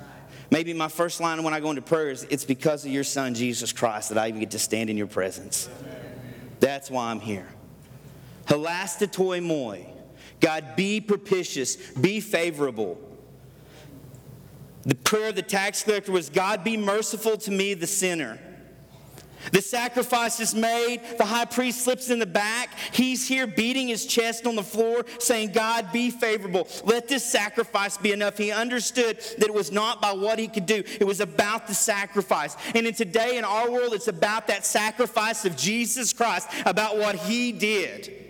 Maybe 0.50 0.74
my 0.74 0.88
first 0.88 1.20
line 1.20 1.42
when 1.42 1.54
I 1.54 1.60
go 1.60 1.70
into 1.70 1.82
prayer 1.82 2.10
is, 2.10 2.24
It's 2.28 2.44
because 2.44 2.84
of 2.84 2.90
your 2.90 3.04
son, 3.04 3.34
Jesus 3.34 3.72
Christ, 3.72 4.10
that 4.10 4.18
I 4.18 4.28
even 4.28 4.40
get 4.40 4.50
to 4.50 4.58
stand 4.58 4.90
in 4.90 4.96
your 4.96 5.06
presence. 5.06 5.68
That's 6.60 6.90
why 6.90 7.10
I'm 7.10 7.20
here. 7.20 7.48
Hilastetoi 8.46 9.42
moi. 9.42 9.78
God, 10.40 10.76
be 10.76 11.00
propitious, 11.00 11.76
be 11.92 12.20
favorable. 12.20 13.00
The 14.84 14.96
prayer 14.96 15.28
of 15.28 15.36
the 15.36 15.42
tax 15.42 15.84
collector 15.84 16.10
was, 16.10 16.28
God, 16.28 16.64
be 16.64 16.76
merciful 16.76 17.36
to 17.38 17.50
me, 17.50 17.74
the 17.74 17.86
sinner. 17.86 18.40
The 19.50 19.60
sacrifice 19.60 20.40
is 20.40 20.54
made. 20.54 21.00
The 21.18 21.24
high 21.24 21.44
priest 21.44 21.82
slips 21.82 22.10
in 22.10 22.18
the 22.18 22.26
back. 22.26 22.70
He's 22.92 23.26
here 23.26 23.46
beating 23.46 23.88
his 23.88 24.06
chest 24.06 24.46
on 24.46 24.56
the 24.56 24.62
floor, 24.62 25.04
saying, 25.18 25.52
God, 25.52 25.92
be 25.92 26.10
favorable. 26.10 26.68
Let 26.84 27.08
this 27.08 27.24
sacrifice 27.24 27.98
be 27.98 28.12
enough. 28.12 28.38
He 28.38 28.52
understood 28.52 29.18
that 29.38 29.48
it 29.48 29.54
was 29.54 29.72
not 29.72 30.00
by 30.00 30.12
what 30.12 30.38
he 30.38 30.48
could 30.48 30.66
do, 30.66 30.82
it 31.00 31.04
was 31.04 31.20
about 31.20 31.66
the 31.66 31.74
sacrifice. 31.74 32.56
And 32.74 32.86
in 32.86 32.94
today, 32.94 33.36
in 33.36 33.44
our 33.44 33.70
world, 33.70 33.94
it's 33.94 34.08
about 34.08 34.46
that 34.48 34.64
sacrifice 34.64 35.44
of 35.44 35.56
Jesus 35.56 36.12
Christ, 36.12 36.48
about 36.64 36.96
what 36.98 37.16
he 37.16 37.52
did. 37.52 38.21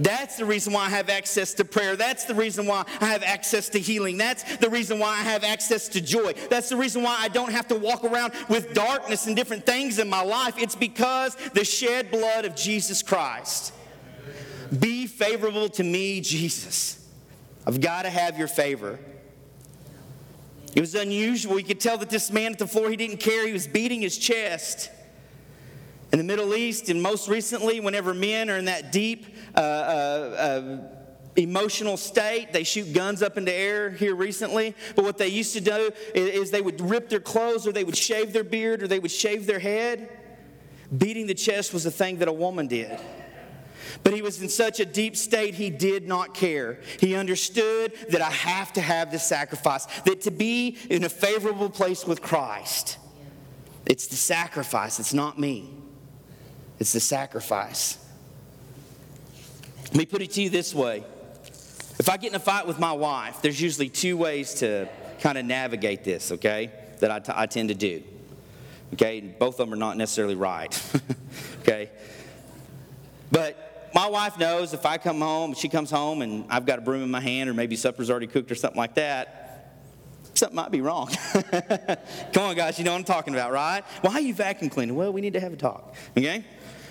That's 0.00 0.36
the 0.36 0.46
reason 0.46 0.72
why 0.72 0.86
I 0.86 0.88
have 0.88 1.10
access 1.10 1.52
to 1.54 1.64
prayer. 1.64 1.94
That's 1.94 2.24
the 2.24 2.34
reason 2.34 2.64
why 2.64 2.86
I 3.02 3.06
have 3.06 3.22
access 3.22 3.68
to 3.70 3.78
healing. 3.78 4.16
That's 4.16 4.56
the 4.56 4.70
reason 4.70 4.98
why 4.98 5.10
I 5.10 5.22
have 5.22 5.44
access 5.44 5.88
to 5.88 6.00
joy. 6.00 6.32
That's 6.48 6.70
the 6.70 6.76
reason 6.76 7.02
why 7.02 7.18
I 7.20 7.28
don't 7.28 7.52
have 7.52 7.68
to 7.68 7.74
walk 7.74 8.02
around 8.02 8.32
with 8.48 8.72
darkness 8.72 9.26
and 9.26 9.36
different 9.36 9.66
things 9.66 9.98
in 9.98 10.08
my 10.08 10.22
life. 10.22 10.54
It's 10.56 10.74
because 10.74 11.36
the 11.52 11.66
shed 11.66 12.10
blood 12.10 12.46
of 12.46 12.56
Jesus 12.56 13.02
Christ. 13.02 13.74
Be 14.78 15.06
favorable 15.06 15.68
to 15.70 15.84
me, 15.84 16.22
Jesus. 16.22 17.06
I've 17.66 17.82
got 17.82 18.02
to 18.02 18.10
have 18.10 18.38
your 18.38 18.48
favor. 18.48 18.98
It 20.74 20.80
was 20.80 20.94
unusual. 20.94 21.58
You 21.58 21.66
could 21.66 21.80
tell 21.80 21.98
that 21.98 22.08
this 22.08 22.30
man 22.32 22.52
at 22.52 22.58
the 22.58 22.66
floor, 22.66 22.88
he 22.88 22.96
didn't 22.96 23.18
care. 23.18 23.46
He 23.46 23.52
was 23.52 23.66
beating 23.66 24.00
his 24.00 24.16
chest. 24.16 24.90
In 26.12 26.18
the 26.18 26.24
Middle 26.24 26.54
East, 26.54 26.88
and 26.88 27.00
most 27.00 27.28
recently, 27.28 27.80
whenever 27.80 28.12
men 28.12 28.50
are 28.50 28.56
in 28.56 28.64
that 28.64 28.90
deep 28.90 29.26
uh, 29.54 29.60
uh, 29.60 29.62
uh, 29.62 30.78
emotional 31.36 31.96
state. 31.96 32.52
They 32.52 32.64
shoot 32.64 32.92
guns 32.92 33.22
up 33.22 33.36
into 33.36 33.52
air 33.52 33.90
here 33.90 34.14
recently. 34.14 34.74
But 34.96 35.04
what 35.04 35.18
they 35.18 35.28
used 35.28 35.52
to 35.54 35.60
do 35.60 35.90
is 36.14 36.50
they 36.50 36.60
would 36.60 36.80
rip 36.80 37.08
their 37.08 37.20
clothes 37.20 37.66
or 37.66 37.72
they 37.72 37.84
would 37.84 37.96
shave 37.96 38.32
their 38.32 38.44
beard 38.44 38.82
or 38.82 38.88
they 38.88 38.98
would 38.98 39.10
shave 39.10 39.46
their 39.46 39.58
head. 39.58 40.08
Beating 40.96 41.26
the 41.26 41.34
chest 41.34 41.72
was 41.72 41.86
a 41.86 41.90
thing 41.90 42.18
that 42.18 42.28
a 42.28 42.32
woman 42.32 42.66
did. 42.66 42.98
But 44.02 44.14
he 44.14 44.22
was 44.22 44.40
in 44.40 44.48
such 44.48 44.80
a 44.80 44.84
deep 44.84 45.16
state, 45.16 45.54
he 45.54 45.70
did 45.70 46.06
not 46.06 46.34
care. 46.34 46.80
He 46.98 47.14
understood 47.14 47.92
that 48.10 48.20
I 48.20 48.30
have 48.30 48.72
to 48.74 48.80
have 48.80 49.10
this 49.10 49.24
sacrifice, 49.24 49.86
that 50.02 50.22
to 50.22 50.30
be 50.30 50.78
in 50.88 51.04
a 51.04 51.08
favorable 51.08 51.68
place 51.68 52.06
with 52.06 52.22
Christ, 52.22 52.98
it's 53.86 54.06
the 54.06 54.16
sacrifice, 54.16 55.00
it's 55.00 55.14
not 55.14 55.38
me. 55.38 55.70
It's 56.80 56.92
the 56.92 57.00
sacrifice. 57.00 57.98
Let 59.84 59.96
me 59.96 60.06
put 60.06 60.22
it 60.22 60.32
to 60.32 60.42
you 60.42 60.50
this 60.50 60.74
way 60.74 61.04
if 62.00 62.08
I 62.08 62.16
get 62.16 62.30
in 62.30 62.34
a 62.34 62.40
fight 62.40 62.66
with 62.66 62.78
my 62.78 62.92
wife, 62.92 63.42
there's 63.42 63.60
usually 63.60 63.90
two 63.90 64.16
ways 64.16 64.54
to 64.54 64.88
kind 65.20 65.36
of 65.36 65.44
navigate 65.44 66.02
this, 66.02 66.32
okay, 66.32 66.72
that 67.00 67.10
I, 67.10 67.18
t- 67.18 67.32
I 67.34 67.44
tend 67.44 67.68
to 67.68 67.74
do. 67.74 68.02
Okay, 68.94 69.20
both 69.20 69.60
of 69.60 69.68
them 69.68 69.74
are 69.74 69.76
not 69.76 69.98
necessarily 69.98 70.34
right. 70.34 70.82
okay, 71.60 71.90
but 73.30 73.90
my 73.94 74.08
wife 74.08 74.38
knows 74.38 74.72
if 74.72 74.86
I 74.86 74.96
come 74.96 75.20
home, 75.20 75.52
she 75.52 75.68
comes 75.68 75.90
home 75.90 76.22
and 76.22 76.46
I've 76.48 76.64
got 76.64 76.78
a 76.78 76.82
broom 76.82 77.02
in 77.02 77.10
my 77.10 77.20
hand, 77.20 77.50
or 77.50 77.54
maybe 77.54 77.76
supper's 77.76 78.10
already 78.10 78.28
cooked 78.28 78.50
or 78.50 78.54
something 78.54 78.78
like 78.78 78.94
that, 78.94 79.76
something 80.32 80.56
might 80.56 80.70
be 80.70 80.80
wrong. 80.80 81.08
Come 82.32 82.44
on, 82.44 82.56
guys, 82.56 82.78
you 82.78 82.84
know 82.86 82.92
what 82.92 82.98
I'm 82.98 83.04
talking 83.04 83.34
about, 83.34 83.52
right? 83.52 83.84
Why 84.00 84.14
are 84.14 84.20
you 84.20 84.32
vacuum 84.32 84.70
cleaning? 84.70 84.96
Well, 84.96 85.12
we 85.12 85.20
need 85.20 85.34
to 85.34 85.40
have 85.40 85.52
a 85.52 85.56
talk, 85.56 85.94
okay? 86.16 86.46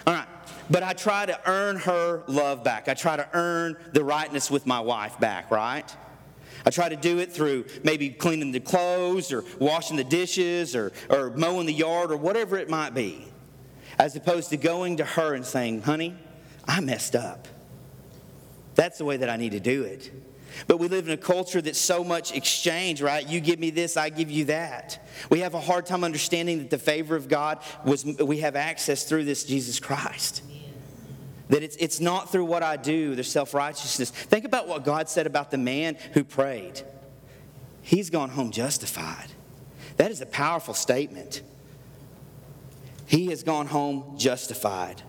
All 0.09 0.15
right. 0.15 0.27
But 0.71 0.81
I 0.81 0.93
try 0.93 1.27
to 1.27 1.39
earn 1.47 1.75
her 1.75 2.23
love 2.25 2.63
back. 2.63 2.89
I 2.89 2.95
try 2.95 3.15
to 3.15 3.29
earn 3.33 3.77
the 3.93 4.03
rightness 4.03 4.49
with 4.49 4.65
my 4.65 4.79
wife 4.79 5.19
back, 5.19 5.51
right? 5.51 5.85
I 6.65 6.71
try 6.71 6.89
to 6.89 6.95
do 6.95 7.19
it 7.19 7.31
through 7.31 7.65
maybe 7.83 8.09
cleaning 8.09 8.51
the 8.51 8.59
clothes 8.59 9.31
or 9.31 9.45
washing 9.59 9.97
the 9.97 10.03
dishes 10.03 10.75
or, 10.75 10.93
or 11.11 11.29
mowing 11.37 11.67
the 11.67 11.73
yard 11.73 12.11
or 12.11 12.17
whatever 12.17 12.57
it 12.57 12.71
might 12.71 12.95
be, 12.95 13.27
as 13.99 14.15
opposed 14.15 14.49
to 14.49 14.57
going 14.57 14.97
to 14.97 15.05
her 15.05 15.35
and 15.35 15.45
saying, 15.45 15.83
honey, 15.83 16.15
I 16.67 16.79
messed 16.79 17.15
up. 17.15 17.47
That's 18.73 18.97
the 18.97 19.05
way 19.05 19.17
that 19.17 19.29
I 19.29 19.37
need 19.37 19.51
to 19.51 19.59
do 19.59 19.83
it. 19.83 20.11
But 20.67 20.77
we 20.77 20.88
live 20.88 21.07
in 21.07 21.13
a 21.13 21.17
culture 21.17 21.62
that's 21.62 21.79
so 21.79 22.03
much 22.03 22.33
exchange, 22.33 23.01
right? 23.01 23.27
You 23.27 23.39
give 23.39 23.59
me 23.59 23.69
this, 23.69 23.97
I 23.97 24.09
give 24.09 24.29
you 24.29 24.45
that. 24.45 25.05
We 25.29 25.39
have 25.39 25.53
a 25.53 25.59
hard 25.59 25.85
time 25.85 26.03
understanding 26.03 26.59
that 26.59 26.69
the 26.69 26.77
favor 26.77 27.15
of 27.15 27.27
God 27.27 27.59
was 27.85 28.05
we 28.05 28.39
have 28.39 28.55
access 28.55 29.03
through 29.03 29.25
this 29.25 29.43
Jesus 29.43 29.79
Christ. 29.79 30.43
That 31.49 31.63
it's, 31.63 31.75
it's 31.77 31.99
not 31.99 32.31
through 32.31 32.45
what 32.45 32.62
I 32.62 32.77
do, 32.77 33.15
the 33.15 33.23
self 33.23 33.53
righteousness. 33.53 34.12
Think 34.12 34.45
about 34.45 34.67
what 34.67 34.83
God 34.83 35.09
said 35.09 35.25
about 35.25 35.51
the 35.51 35.57
man 35.57 35.97
who 36.13 36.23
prayed. 36.23 36.81
He's 37.81 38.09
gone 38.09 38.29
home 38.29 38.51
justified. 38.51 39.27
That 39.97 40.12
is 40.12 40.21
a 40.21 40.25
powerful 40.27 40.73
statement. 40.73 41.41
He 43.07 43.27
has 43.27 43.41
gone 43.41 43.65
home 43.65 44.15
justified. 44.17 45.01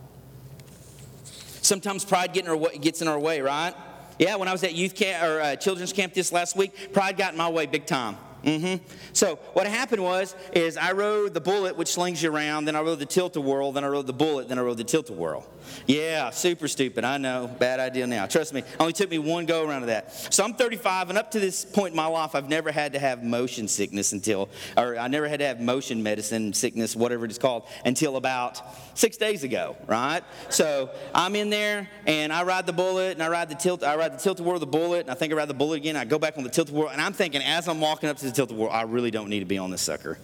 Sometimes 1.60 2.04
pride 2.04 2.32
gets 2.32 3.02
in 3.02 3.08
our 3.08 3.18
way, 3.18 3.42
right? 3.42 3.74
Yeah, 4.20 4.36
when 4.36 4.48
I 4.48 4.52
was 4.52 4.62
at 4.64 4.74
youth 4.74 4.94
camp 4.94 5.24
or 5.24 5.40
uh, 5.40 5.56
children's 5.56 5.94
camp 5.94 6.12
this 6.12 6.30
last 6.30 6.54
week, 6.54 6.92
pride 6.92 7.16
got 7.16 7.32
in 7.32 7.38
my 7.38 7.48
way 7.48 7.64
big 7.64 7.86
time. 7.86 8.18
Mm-hmm. 8.44 8.84
So 9.12 9.36
what 9.52 9.66
happened 9.66 10.02
was, 10.02 10.34
is 10.52 10.76
I 10.76 10.92
rode 10.92 11.34
the 11.34 11.40
bullet, 11.40 11.76
which 11.76 11.88
slings 11.88 12.22
you 12.22 12.32
around. 12.32 12.64
Then 12.64 12.76
I 12.76 12.80
rode 12.80 12.98
the 12.98 13.06
tilt-a-whirl. 13.06 13.72
Then 13.72 13.84
I 13.84 13.88
rode 13.88 14.06
the 14.06 14.12
bullet. 14.12 14.48
Then 14.48 14.58
I 14.58 14.62
rode 14.62 14.78
the 14.78 14.84
tilt-a-whirl. 14.84 15.46
Yeah, 15.86 16.30
super 16.30 16.68
stupid. 16.68 17.04
I 17.04 17.18
know. 17.18 17.48
Bad 17.58 17.80
idea 17.80 18.06
now. 18.06 18.26
Trust 18.26 18.54
me. 18.54 18.62
Only 18.78 18.92
took 18.92 19.10
me 19.10 19.18
one 19.18 19.46
go 19.46 19.68
around 19.68 19.82
of 19.82 19.88
that. 19.88 20.12
So 20.32 20.44
I'm 20.44 20.54
35, 20.54 21.10
and 21.10 21.18
up 21.18 21.30
to 21.32 21.40
this 21.40 21.64
point 21.64 21.92
in 21.92 21.96
my 21.96 22.06
life, 22.06 22.34
I've 22.34 22.48
never 22.48 22.72
had 22.72 22.94
to 22.94 22.98
have 22.98 23.22
motion 23.22 23.68
sickness 23.68 24.12
until, 24.12 24.48
or 24.76 24.98
I 24.98 25.08
never 25.08 25.28
had 25.28 25.40
to 25.40 25.46
have 25.46 25.60
motion 25.60 26.02
medicine 26.02 26.52
sickness, 26.52 26.96
whatever 26.96 27.24
it 27.24 27.30
is 27.30 27.38
called, 27.38 27.68
until 27.84 28.16
about 28.16 28.62
six 28.98 29.16
days 29.16 29.44
ago. 29.44 29.76
Right. 29.86 30.22
So 30.48 30.90
I'm 31.14 31.36
in 31.36 31.50
there, 31.50 31.88
and 32.06 32.32
I 32.32 32.42
ride 32.42 32.66
the 32.66 32.72
bullet, 32.72 33.12
and 33.12 33.22
I 33.22 33.28
ride 33.28 33.48
the 33.48 33.54
tilt. 33.54 33.84
I 33.84 33.96
ride 33.96 34.14
the 34.14 34.18
tilt-a-whirl, 34.18 34.58
the 34.58 34.66
bullet, 34.66 35.02
and 35.02 35.10
I 35.10 35.14
think 35.14 35.32
I 35.32 35.36
ride 35.36 35.48
the 35.48 35.54
bullet 35.54 35.76
again. 35.76 35.96
I 35.96 36.04
go 36.04 36.18
back 36.18 36.38
on 36.38 36.44
the 36.44 36.50
tilt-a-whirl, 36.50 36.88
and 36.88 37.00
I'm 37.00 37.12
thinking 37.12 37.42
as 37.42 37.68
I'm 37.68 37.80
walking 37.80 38.08
up 38.08 38.16
to 38.18 38.29
the 38.30 38.36
tilt-a-whirl. 38.36 38.70
I 38.70 38.82
really 38.82 39.10
don't 39.10 39.28
need 39.28 39.40
to 39.40 39.46
be 39.46 39.58
on 39.58 39.70
this 39.70 39.82
sucker. 39.82 40.18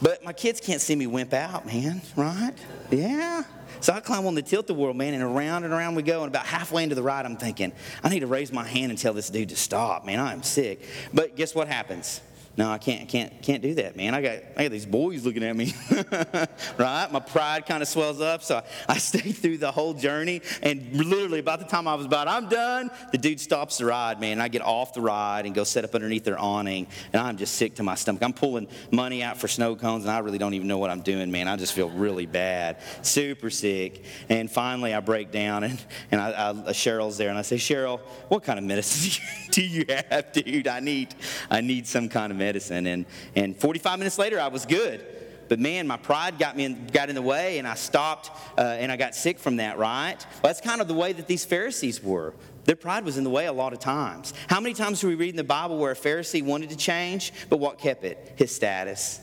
But 0.00 0.24
my 0.24 0.32
kids 0.32 0.60
can't 0.60 0.80
see 0.80 0.94
me 0.94 1.06
wimp 1.06 1.32
out, 1.34 1.66
man. 1.66 2.00
Right? 2.16 2.54
Yeah. 2.90 3.42
So 3.80 3.92
I 3.92 4.00
climb 4.00 4.26
on 4.26 4.34
the 4.34 4.42
tilt-a-whirl, 4.42 4.94
man, 4.94 5.14
and 5.14 5.22
around 5.22 5.64
and 5.64 5.72
around 5.72 5.94
we 5.94 6.02
go. 6.02 6.22
And 6.22 6.28
about 6.28 6.46
halfway 6.46 6.82
into 6.82 6.94
the 6.94 7.02
ride, 7.02 7.26
I'm 7.26 7.36
thinking, 7.36 7.72
I 8.02 8.08
need 8.08 8.20
to 8.20 8.26
raise 8.26 8.52
my 8.52 8.64
hand 8.64 8.90
and 8.90 8.98
tell 8.98 9.12
this 9.12 9.30
dude 9.30 9.50
to 9.50 9.56
stop, 9.56 10.04
man. 10.04 10.18
I 10.18 10.32
am 10.32 10.42
sick. 10.42 10.82
But 11.12 11.36
guess 11.36 11.54
what 11.54 11.68
happens? 11.68 12.20
No, 12.58 12.68
I 12.72 12.78
can't, 12.78 13.08
can't, 13.08 13.40
can't 13.40 13.62
do 13.62 13.74
that, 13.74 13.96
man. 13.96 14.16
I 14.16 14.20
got, 14.20 14.38
I 14.56 14.64
got 14.64 14.72
these 14.72 14.84
boys 14.84 15.24
looking 15.24 15.44
at 15.44 15.54
me, 15.54 15.72
right? 16.76 17.06
My 17.12 17.20
pride 17.20 17.66
kind 17.66 17.84
of 17.84 17.88
swells 17.88 18.20
up, 18.20 18.42
so 18.42 18.56
I, 18.56 18.62
I 18.88 18.98
stay 18.98 19.30
through 19.30 19.58
the 19.58 19.70
whole 19.70 19.94
journey. 19.94 20.42
And 20.60 20.92
literally, 20.92 21.38
about 21.38 21.60
the 21.60 21.66
time 21.66 21.86
I 21.86 21.94
was 21.94 22.06
about, 22.06 22.26
I'm 22.26 22.48
done, 22.48 22.90
the 23.12 23.18
dude 23.18 23.38
stops 23.38 23.78
the 23.78 23.84
ride, 23.84 24.20
man. 24.20 24.40
I 24.40 24.48
get 24.48 24.62
off 24.62 24.92
the 24.92 25.00
ride 25.00 25.46
and 25.46 25.54
go 25.54 25.62
set 25.62 25.84
up 25.84 25.94
underneath 25.94 26.24
their 26.24 26.36
awning, 26.36 26.88
and 27.12 27.22
I'm 27.22 27.36
just 27.36 27.54
sick 27.54 27.76
to 27.76 27.84
my 27.84 27.94
stomach. 27.94 28.24
I'm 28.24 28.32
pulling 28.32 28.66
money 28.90 29.22
out 29.22 29.38
for 29.38 29.46
snow 29.46 29.76
cones, 29.76 30.02
and 30.02 30.10
I 30.10 30.18
really 30.18 30.38
don't 30.38 30.54
even 30.54 30.66
know 30.66 30.78
what 30.78 30.90
I'm 30.90 31.02
doing, 31.02 31.30
man. 31.30 31.46
I 31.46 31.54
just 31.54 31.74
feel 31.74 31.90
really 31.90 32.26
bad, 32.26 32.78
super 33.02 33.50
sick. 33.50 34.02
And 34.28 34.50
finally, 34.50 34.94
I 34.94 34.98
break 34.98 35.30
down, 35.30 35.62
and, 35.62 35.80
and 36.10 36.20
I, 36.20 36.30
I, 36.30 36.32
uh, 36.32 36.54
Cheryl's 36.70 37.18
there, 37.18 37.28
and 37.28 37.38
I 37.38 37.42
say, 37.42 37.54
Cheryl, 37.54 38.00
what 38.26 38.42
kind 38.42 38.58
of 38.58 38.64
medicine 38.64 39.22
do 39.52 39.62
you 39.62 39.84
have, 40.10 40.32
dude? 40.32 40.66
I 40.66 40.80
need, 40.80 41.14
I 41.48 41.60
need 41.60 41.86
some 41.86 42.08
kind 42.08 42.32
of 42.32 42.36
medicine 42.36 42.47
medicine. 42.48 42.86
And, 42.86 43.04
and 43.36 43.54
45 43.54 43.98
minutes 43.98 44.18
later, 44.18 44.40
I 44.40 44.48
was 44.48 44.64
good. 44.64 45.04
But 45.50 45.58
man, 45.60 45.86
my 45.86 45.98
pride 45.98 46.38
got 46.38 46.56
me 46.56 46.64
in, 46.64 46.86
got 46.86 47.08
in 47.10 47.14
the 47.14 47.22
way, 47.22 47.58
and 47.58 47.68
I 47.68 47.74
stopped, 47.74 48.30
uh, 48.58 48.62
and 48.62 48.90
I 48.90 48.96
got 48.96 49.14
sick 49.14 49.38
from 49.38 49.56
that. 49.56 49.78
Right? 49.78 50.16
Well, 50.18 50.40
that's 50.44 50.60
kind 50.60 50.80
of 50.80 50.88
the 50.88 50.94
way 50.94 51.12
that 51.12 51.26
these 51.26 51.44
Pharisees 51.44 52.02
were. 52.02 52.34
Their 52.64 52.76
pride 52.76 53.04
was 53.04 53.16
in 53.16 53.24
the 53.24 53.30
way 53.30 53.46
a 53.46 53.52
lot 53.52 53.72
of 53.72 53.78
times. 53.78 54.34
How 54.46 54.60
many 54.60 54.74
times 54.74 55.00
do 55.00 55.08
we 55.08 55.14
read 55.14 55.30
in 55.30 55.36
the 55.36 55.44
Bible 55.44 55.78
where 55.78 55.92
a 55.92 55.96
Pharisee 55.96 56.42
wanted 56.42 56.70
to 56.70 56.76
change, 56.76 57.32
but 57.48 57.58
what 57.58 57.78
kept 57.78 58.04
it? 58.04 58.34
His 58.36 58.54
status, 58.54 59.20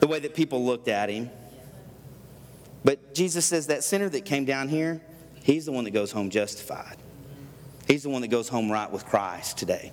the 0.00 0.06
way 0.06 0.20
that 0.20 0.34
people 0.34 0.64
looked 0.64 0.88
at 0.88 1.10
him. 1.10 1.30
But 2.82 3.14
Jesus 3.14 3.44
says 3.44 3.66
that 3.66 3.84
sinner 3.84 4.08
that 4.08 4.24
came 4.24 4.46
down 4.46 4.68
here, 4.68 5.02
he's 5.42 5.66
the 5.66 5.72
one 5.72 5.84
that 5.84 5.90
goes 5.90 6.12
home 6.12 6.30
justified. 6.30 6.96
He's 7.86 8.04
the 8.04 8.08
one 8.10 8.22
that 8.22 8.28
goes 8.28 8.48
home 8.48 8.72
right 8.72 8.90
with 8.90 9.04
Christ 9.04 9.58
today. 9.58 9.92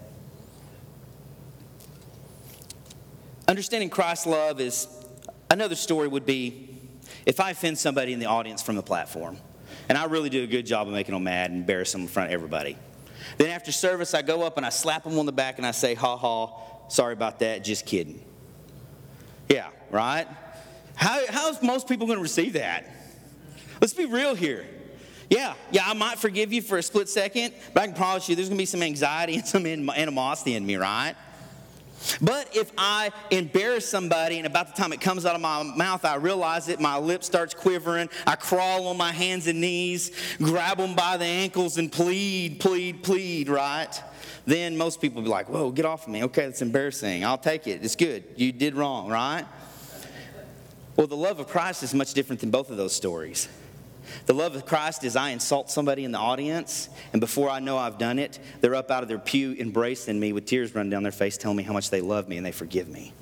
Understanding 3.47 3.89
Christ's 3.89 4.25
love 4.25 4.59
is 4.59 4.87
another 5.49 5.75
story 5.75 6.07
would 6.07 6.25
be 6.25 6.69
if 7.25 7.39
I 7.39 7.51
offend 7.51 7.77
somebody 7.77 8.11
in 8.11 8.19
the 8.19 8.25
audience 8.25 8.61
from 8.61 8.75
the 8.75 8.83
platform, 8.83 9.37
and 9.87 9.97
I 9.97 10.05
really 10.05 10.29
do 10.29 10.43
a 10.43 10.47
good 10.47 10.65
job 10.65 10.87
of 10.87 10.93
making 10.93 11.13
them 11.13 11.23
mad 11.23 11.51
and 11.51 11.61
embarrass 11.61 11.93
them 11.93 12.01
in 12.01 12.07
front 12.07 12.29
of 12.29 12.33
everybody. 12.33 12.77
Then 13.37 13.49
after 13.49 13.71
service, 13.71 14.13
I 14.13 14.21
go 14.21 14.43
up 14.43 14.57
and 14.57 14.65
I 14.65 14.69
slap 14.69 15.03
them 15.03 15.17
on 15.17 15.25
the 15.25 15.31
back 15.31 15.57
and 15.57 15.65
I 15.65 15.71
say, 15.71 15.93
ha 15.93 16.17
ha, 16.17 16.89
sorry 16.89 17.13
about 17.13 17.39
that, 17.39 17.63
just 17.63 17.85
kidding. 17.85 18.21
Yeah, 19.47 19.69
right? 19.91 20.27
How, 20.95 21.21
how's 21.29 21.61
most 21.61 21.87
people 21.87 22.05
going 22.05 22.17
to 22.17 22.23
receive 22.23 22.53
that? 22.53 22.85
Let's 23.79 23.93
be 23.93 24.05
real 24.05 24.35
here. 24.35 24.65
Yeah, 25.29 25.53
yeah, 25.71 25.83
I 25.85 25.93
might 25.93 26.19
forgive 26.19 26.51
you 26.51 26.61
for 26.61 26.77
a 26.77 26.83
split 26.83 27.07
second, 27.07 27.53
but 27.73 27.83
I 27.83 27.87
can 27.87 27.95
promise 27.95 28.27
you 28.27 28.35
there's 28.35 28.49
going 28.49 28.57
to 28.57 28.61
be 28.61 28.65
some 28.65 28.81
anxiety 28.81 29.35
and 29.35 29.45
some 29.45 29.65
animosity 29.65 30.55
in 30.55 30.65
me, 30.65 30.75
right? 30.75 31.15
But 32.21 32.55
if 32.55 32.71
I 32.77 33.11
embarrass 33.31 33.87
somebody 33.87 34.37
and 34.37 34.47
about 34.47 34.67
the 34.67 34.73
time 34.73 34.93
it 34.93 35.01
comes 35.01 35.25
out 35.25 35.35
of 35.35 35.41
my 35.41 35.63
mouth, 35.63 36.05
I 36.05 36.15
realize 36.15 36.69
it, 36.69 36.79
my 36.79 36.97
lip 36.97 37.23
starts 37.23 37.53
quivering, 37.53 38.09
I 38.25 38.35
crawl 38.35 38.87
on 38.87 38.97
my 38.97 39.11
hands 39.11 39.47
and 39.47 39.59
knees, 39.59 40.11
grab 40.37 40.77
them 40.77 40.95
by 40.95 41.17
the 41.17 41.25
ankles 41.25 41.77
and 41.77 41.91
plead, 41.91 42.59
plead, 42.59 43.03
plead, 43.03 43.49
right? 43.49 44.01
Then 44.45 44.77
most 44.77 45.01
people 45.01 45.21
be 45.21 45.27
like, 45.27 45.49
whoa, 45.49 45.71
get 45.71 45.85
off 45.85 46.07
of 46.07 46.13
me. 46.13 46.23
Okay, 46.23 46.45
that's 46.45 46.61
embarrassing. 46.61 47.25
I'll 47.25 47.37
take 47.37 47.67
it. 47.67 47.83
It's 47.83 47.95
good. 47.95 48.23
You 48.35 48.51
did 48.51 48.75
wrong, 48.75 49.09
right? 49.09 49.45
Well, 50.95 51.07
the 51.07 51.17
love 51.17 51.39
of 51.39 51.47
Christ 51.47 51.83
is 51.83 51.93
much 51.93 52.13
different 52.13 52.39
than 52.39 52.49
both 52.49 52.71
of 52.71 52.77
those 52.77 52.95
stories. 52.95 53.49
The 54.25 54.33
love 54.33 54.55
of 54.55 54.65
Christ 54.65 55.03
is 55.03 55.15
I 55.15 55.29
insult 55.29 55.69
somebody 55.69 56.03
in 56.03 56.11
the 56.11 56.17
audience, 56.17 56.89
and 57.13 57.21
before 57.21 57.49
I 57.49 57.59
know 57.59 57.77
I've 57.77 57.97
done 57.97 58.19
it, 58.19 58.39
they're 58.61 58.75
up 58.75 58.91
out 58.91 59.03
of 59.03 59.09
their 59.09 59.19
pew 59.19 59.55
embracing 59.57 60.19
me 60.19 60.33
with 60.33 60.45
tears 60.45 60.75
running 60.75 60.89
down 60.89 61.03
their 61.03 61.11
face, 61.11 61.37
telling 61.37 61.57
me 61.57 61.63
how 61.63 61.73
much 61.73 61.89
they 61.89 62.01
love 62.01 62.27
me 62.27 62.37
and 62.37 62.45
they 62.45 62.51
forgive 62.51 62.87
me. 62.89 63.13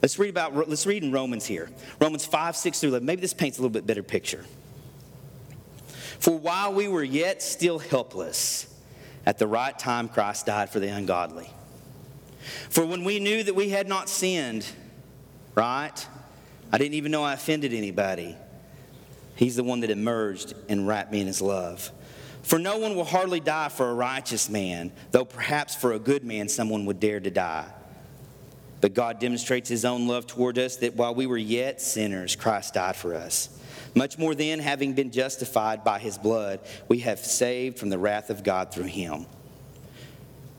Let's 0.00 0.18
read 0.18 0.30
about 0.30 0.56
let's 0.68 0.86
read 0.86 1.04
in 1.04 1.12
Romans 1.12 1.46
here. 1.46 1.70
Romans 2.00 2.24
5, 2.24 2.56
6 2.56 2.80
through 2.80 2.90
11. 2.90 3.06
Maybe 3.06 3.20
this 3.20 3.34
paints 3.34 3.58
a 3.58 3.60
little 3.60 3.72
bit 3.72 3.86
better 3.86 4.02
picture. 4.02 4.44
For 6.18 6.36
while 6.36 6.72
we 6.72 6.88
were 6.88 7.04
yet 7.04 7.40
still 7.40 7.78
helpless, 7.78 8.66
at 9.26 9.38
the 9.38 9.46
right 9.46 9.78
time 9.78 10.08
Christ 10.08 10.46
died 10.46 10.70
for 10.70 10.80
the 10.80 10.88
ungodly. 10.88 11.48
For 12.68 12.84
when 12.84 13.04
we 13.04 13.20
knew 13.20 13.44
that 13.44 13.54
we 13.54 13.68
had 13.68 13.86
not 13.86 14.08
sinned, 14.08 14.66
right? 15.54 16.06
I 16.72 16.78
didn't 16.78 16.94
even 16.94 17.12
know 17.12 17.22
I 17.22 17.34
offended 17.34 17.72
anybody. 17.72 18.36
He's 19.34 19.56
the 19.56 19.64
one 19.64 19.80
that 19.80 19.90
emerged 19.90 20.54
and 20.68 20.86
wrapped 20.86 21.12
me 21.12 21.20
in 21.20 21.26
his 21.26 21.40
love. 21.40 21.90
For 22.42 22.58
no 22.58 22.78
one 22.78 22.96
will 22.96 23.04
hardly 23.04 23.40
die 23.40 23.68
for 23.68 23.88
a 23.88 23.94
righteous 23.94 24.48
man, 24.48 24.92
though 25.10 25.24
perhaps 25.24 25.74
for 25.74 25.92
a 25.92 25.98
good 25.98 26.24
man 26.24 26.48
someone 26.48 26.86
would 26.86 27.00
dare 27.00 27.20
to 27.20 27.30
die. 27.30 27.66
But 28.80 28.94
God 28.94 29.20
demonstrates 29.20 29.68
his 29.68 29.84
own 29.84 30.08
love 30.08 30.26
toward 30.26 30.58
us 30.58 30.76
that 30.76 30.96
while 30.96 31.14
we 31.14 31.26
were 31.26 31.38
yet 31.38 31.80
sinners, 31.80 32.34
Christ 32.34 32.74
died 32.74 32.96
for 32.96 33.14
us. 33.14 33.48
Much 33.94 34.18
more 34.18 34.34
then, 34.34 34.58
having 34.58 34.94
been 34.94 35.12
justified 35.12 35.84
by 35.84 35.98
his 35.98 36.18
blood, 36.18 36.60
we 36.88 36.98
have 37.00 37.20
saved 37.20 37.78
from 37.78 37.90
the 37.90 37.98
wrath 37.98 38.28
of 38.28 38.42
God 38.42 38.72
through 38.72 38.84
him. 38.84 39.26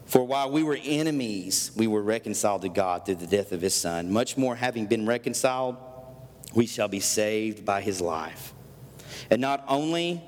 For 0.05 0.23
while 0.23 0.51
we 0.51 0.63
were 0.63 0.77
enemies, 0.81 1.71
we 1.75 1.87
were 1.87 2.01
reconciled 2.01 2.61
to 2.61 2.69
God 2.69 3.05
through 3.05 3.15
the 3.15 3.27
death 3.27 3.51
of 3.51 3.61
his 3.61 3.73
Son. 3.73 4.11
Much 4.11 4.37
more, 4.37 4.55
having 4.55 4.85
been 4.85 5.05
reconciled, 5.05 5.75
we 6.53 6.65
shall 6.65 6.87
be 6.87 6.99
saved 6.99 7.65
by 7.65 7.81
his 7.81 7.99
life. 7.99 8.53
And 9.29 9.41
not 9.41 9.63
only 9.67 10.21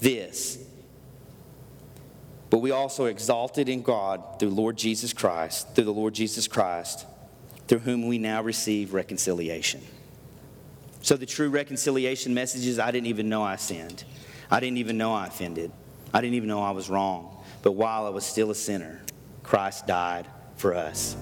this, 0.00 0.64
but 2.50 2.58
we 2.58 2.70
also 2.70 3.06
exalted 3.06 3.68
in 3.68 3.82
God 3.82 4.38
through 4.38 4.50
Lord 4.50 4.76
Jesus 4.76 5.12
Christ, 5.12 5.74
through 5.74 5.84
the 5.84 5.92
Lord 5.92 6.14
Jesus 6.14 6.48
Christ, 6.48 7.06
through 7.66 7.80
whom 7.80 8.06
we 8.06 8.18
now 8.18 8.42
receive 8.42 8.94
reconciliation. 8.94 9.82
So 11.02 11.16
the 11.16 11.26
true 11.26 11.50
reconciliation 11.50 12.34
message 12.34 12.66
is 12.66 12.78
I 12.78 12.90
didn't 12.90 13.06
even 13.08 13.28
know 13.28 13.42
I 13.42 13.56
sinned. 13.56 14.04
I 14.50 14.60
didn't 14.60 14.78
even 14.78 14.96
know 14.96 15.12
I 15.12 15.26
offended. 15.26 15.70
I 16.12 16.20
didn't 16.20 16.34
even 16.34 16.48
know 16.48 16.62
I 16.62 16.70
was 16.70 16.88
wrong. 16.88 17.44
But 17.62 17.72
while 17.72 18.06
I 18.06 18.10
was 18.10 18.24
still 18.24 18.50
a 18.50 18.54
sinner, 18.54 19.02
Christ 19.42 19.86
died 19.86 20.26
for 20.56 20.74
us. 20.74 21.16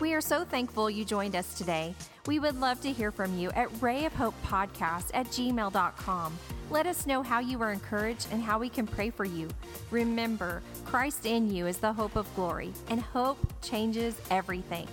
We 0.00 0.14
are 0.14 0.20
so 0.20 0.44
thankful 0.44 0.90
you 0.90 1.04
joined 1.04 1.36
us 1.36 1.56
today. 1.56 1.94
We 2.26 2.38
would 2.38 2.60
love 2.60 2.80
to 2.82 2.92
hear 2.92 3.10
from 3.10 3.38
you 3.38 3.50
at 3.52 3.68
rayofhopepodcast 3.74 5.10
at 5.14 5.26
gmail.com. 5.26 6.38
Let 6.70 6.86
us 6.86 7.06
know 7.06 7.22
how 7.22 7.40
you 7.40 7.58
were 7.58 7.72
encouraged 7.72 8.28
and 8.30 8.42
how 8.42 8.58
we 8.58 8.68
can 8.68 8.86
pray 8.86 9.10
for 9.10 9.24
you. 9.24 9.48
Remember, 9.90 10.62
Christ 10.84 11.26
in 11.26 11.50
you 11.50 11.66
is 11.66 11.78
the 11.78 11.92
hope 11.92 12.16
of 12.16 12.32
glory, 12.36 12.72
and 12.88 13.00
hope 13.00 13.38
changes 13.62 14.14
everything. 14.30 14.86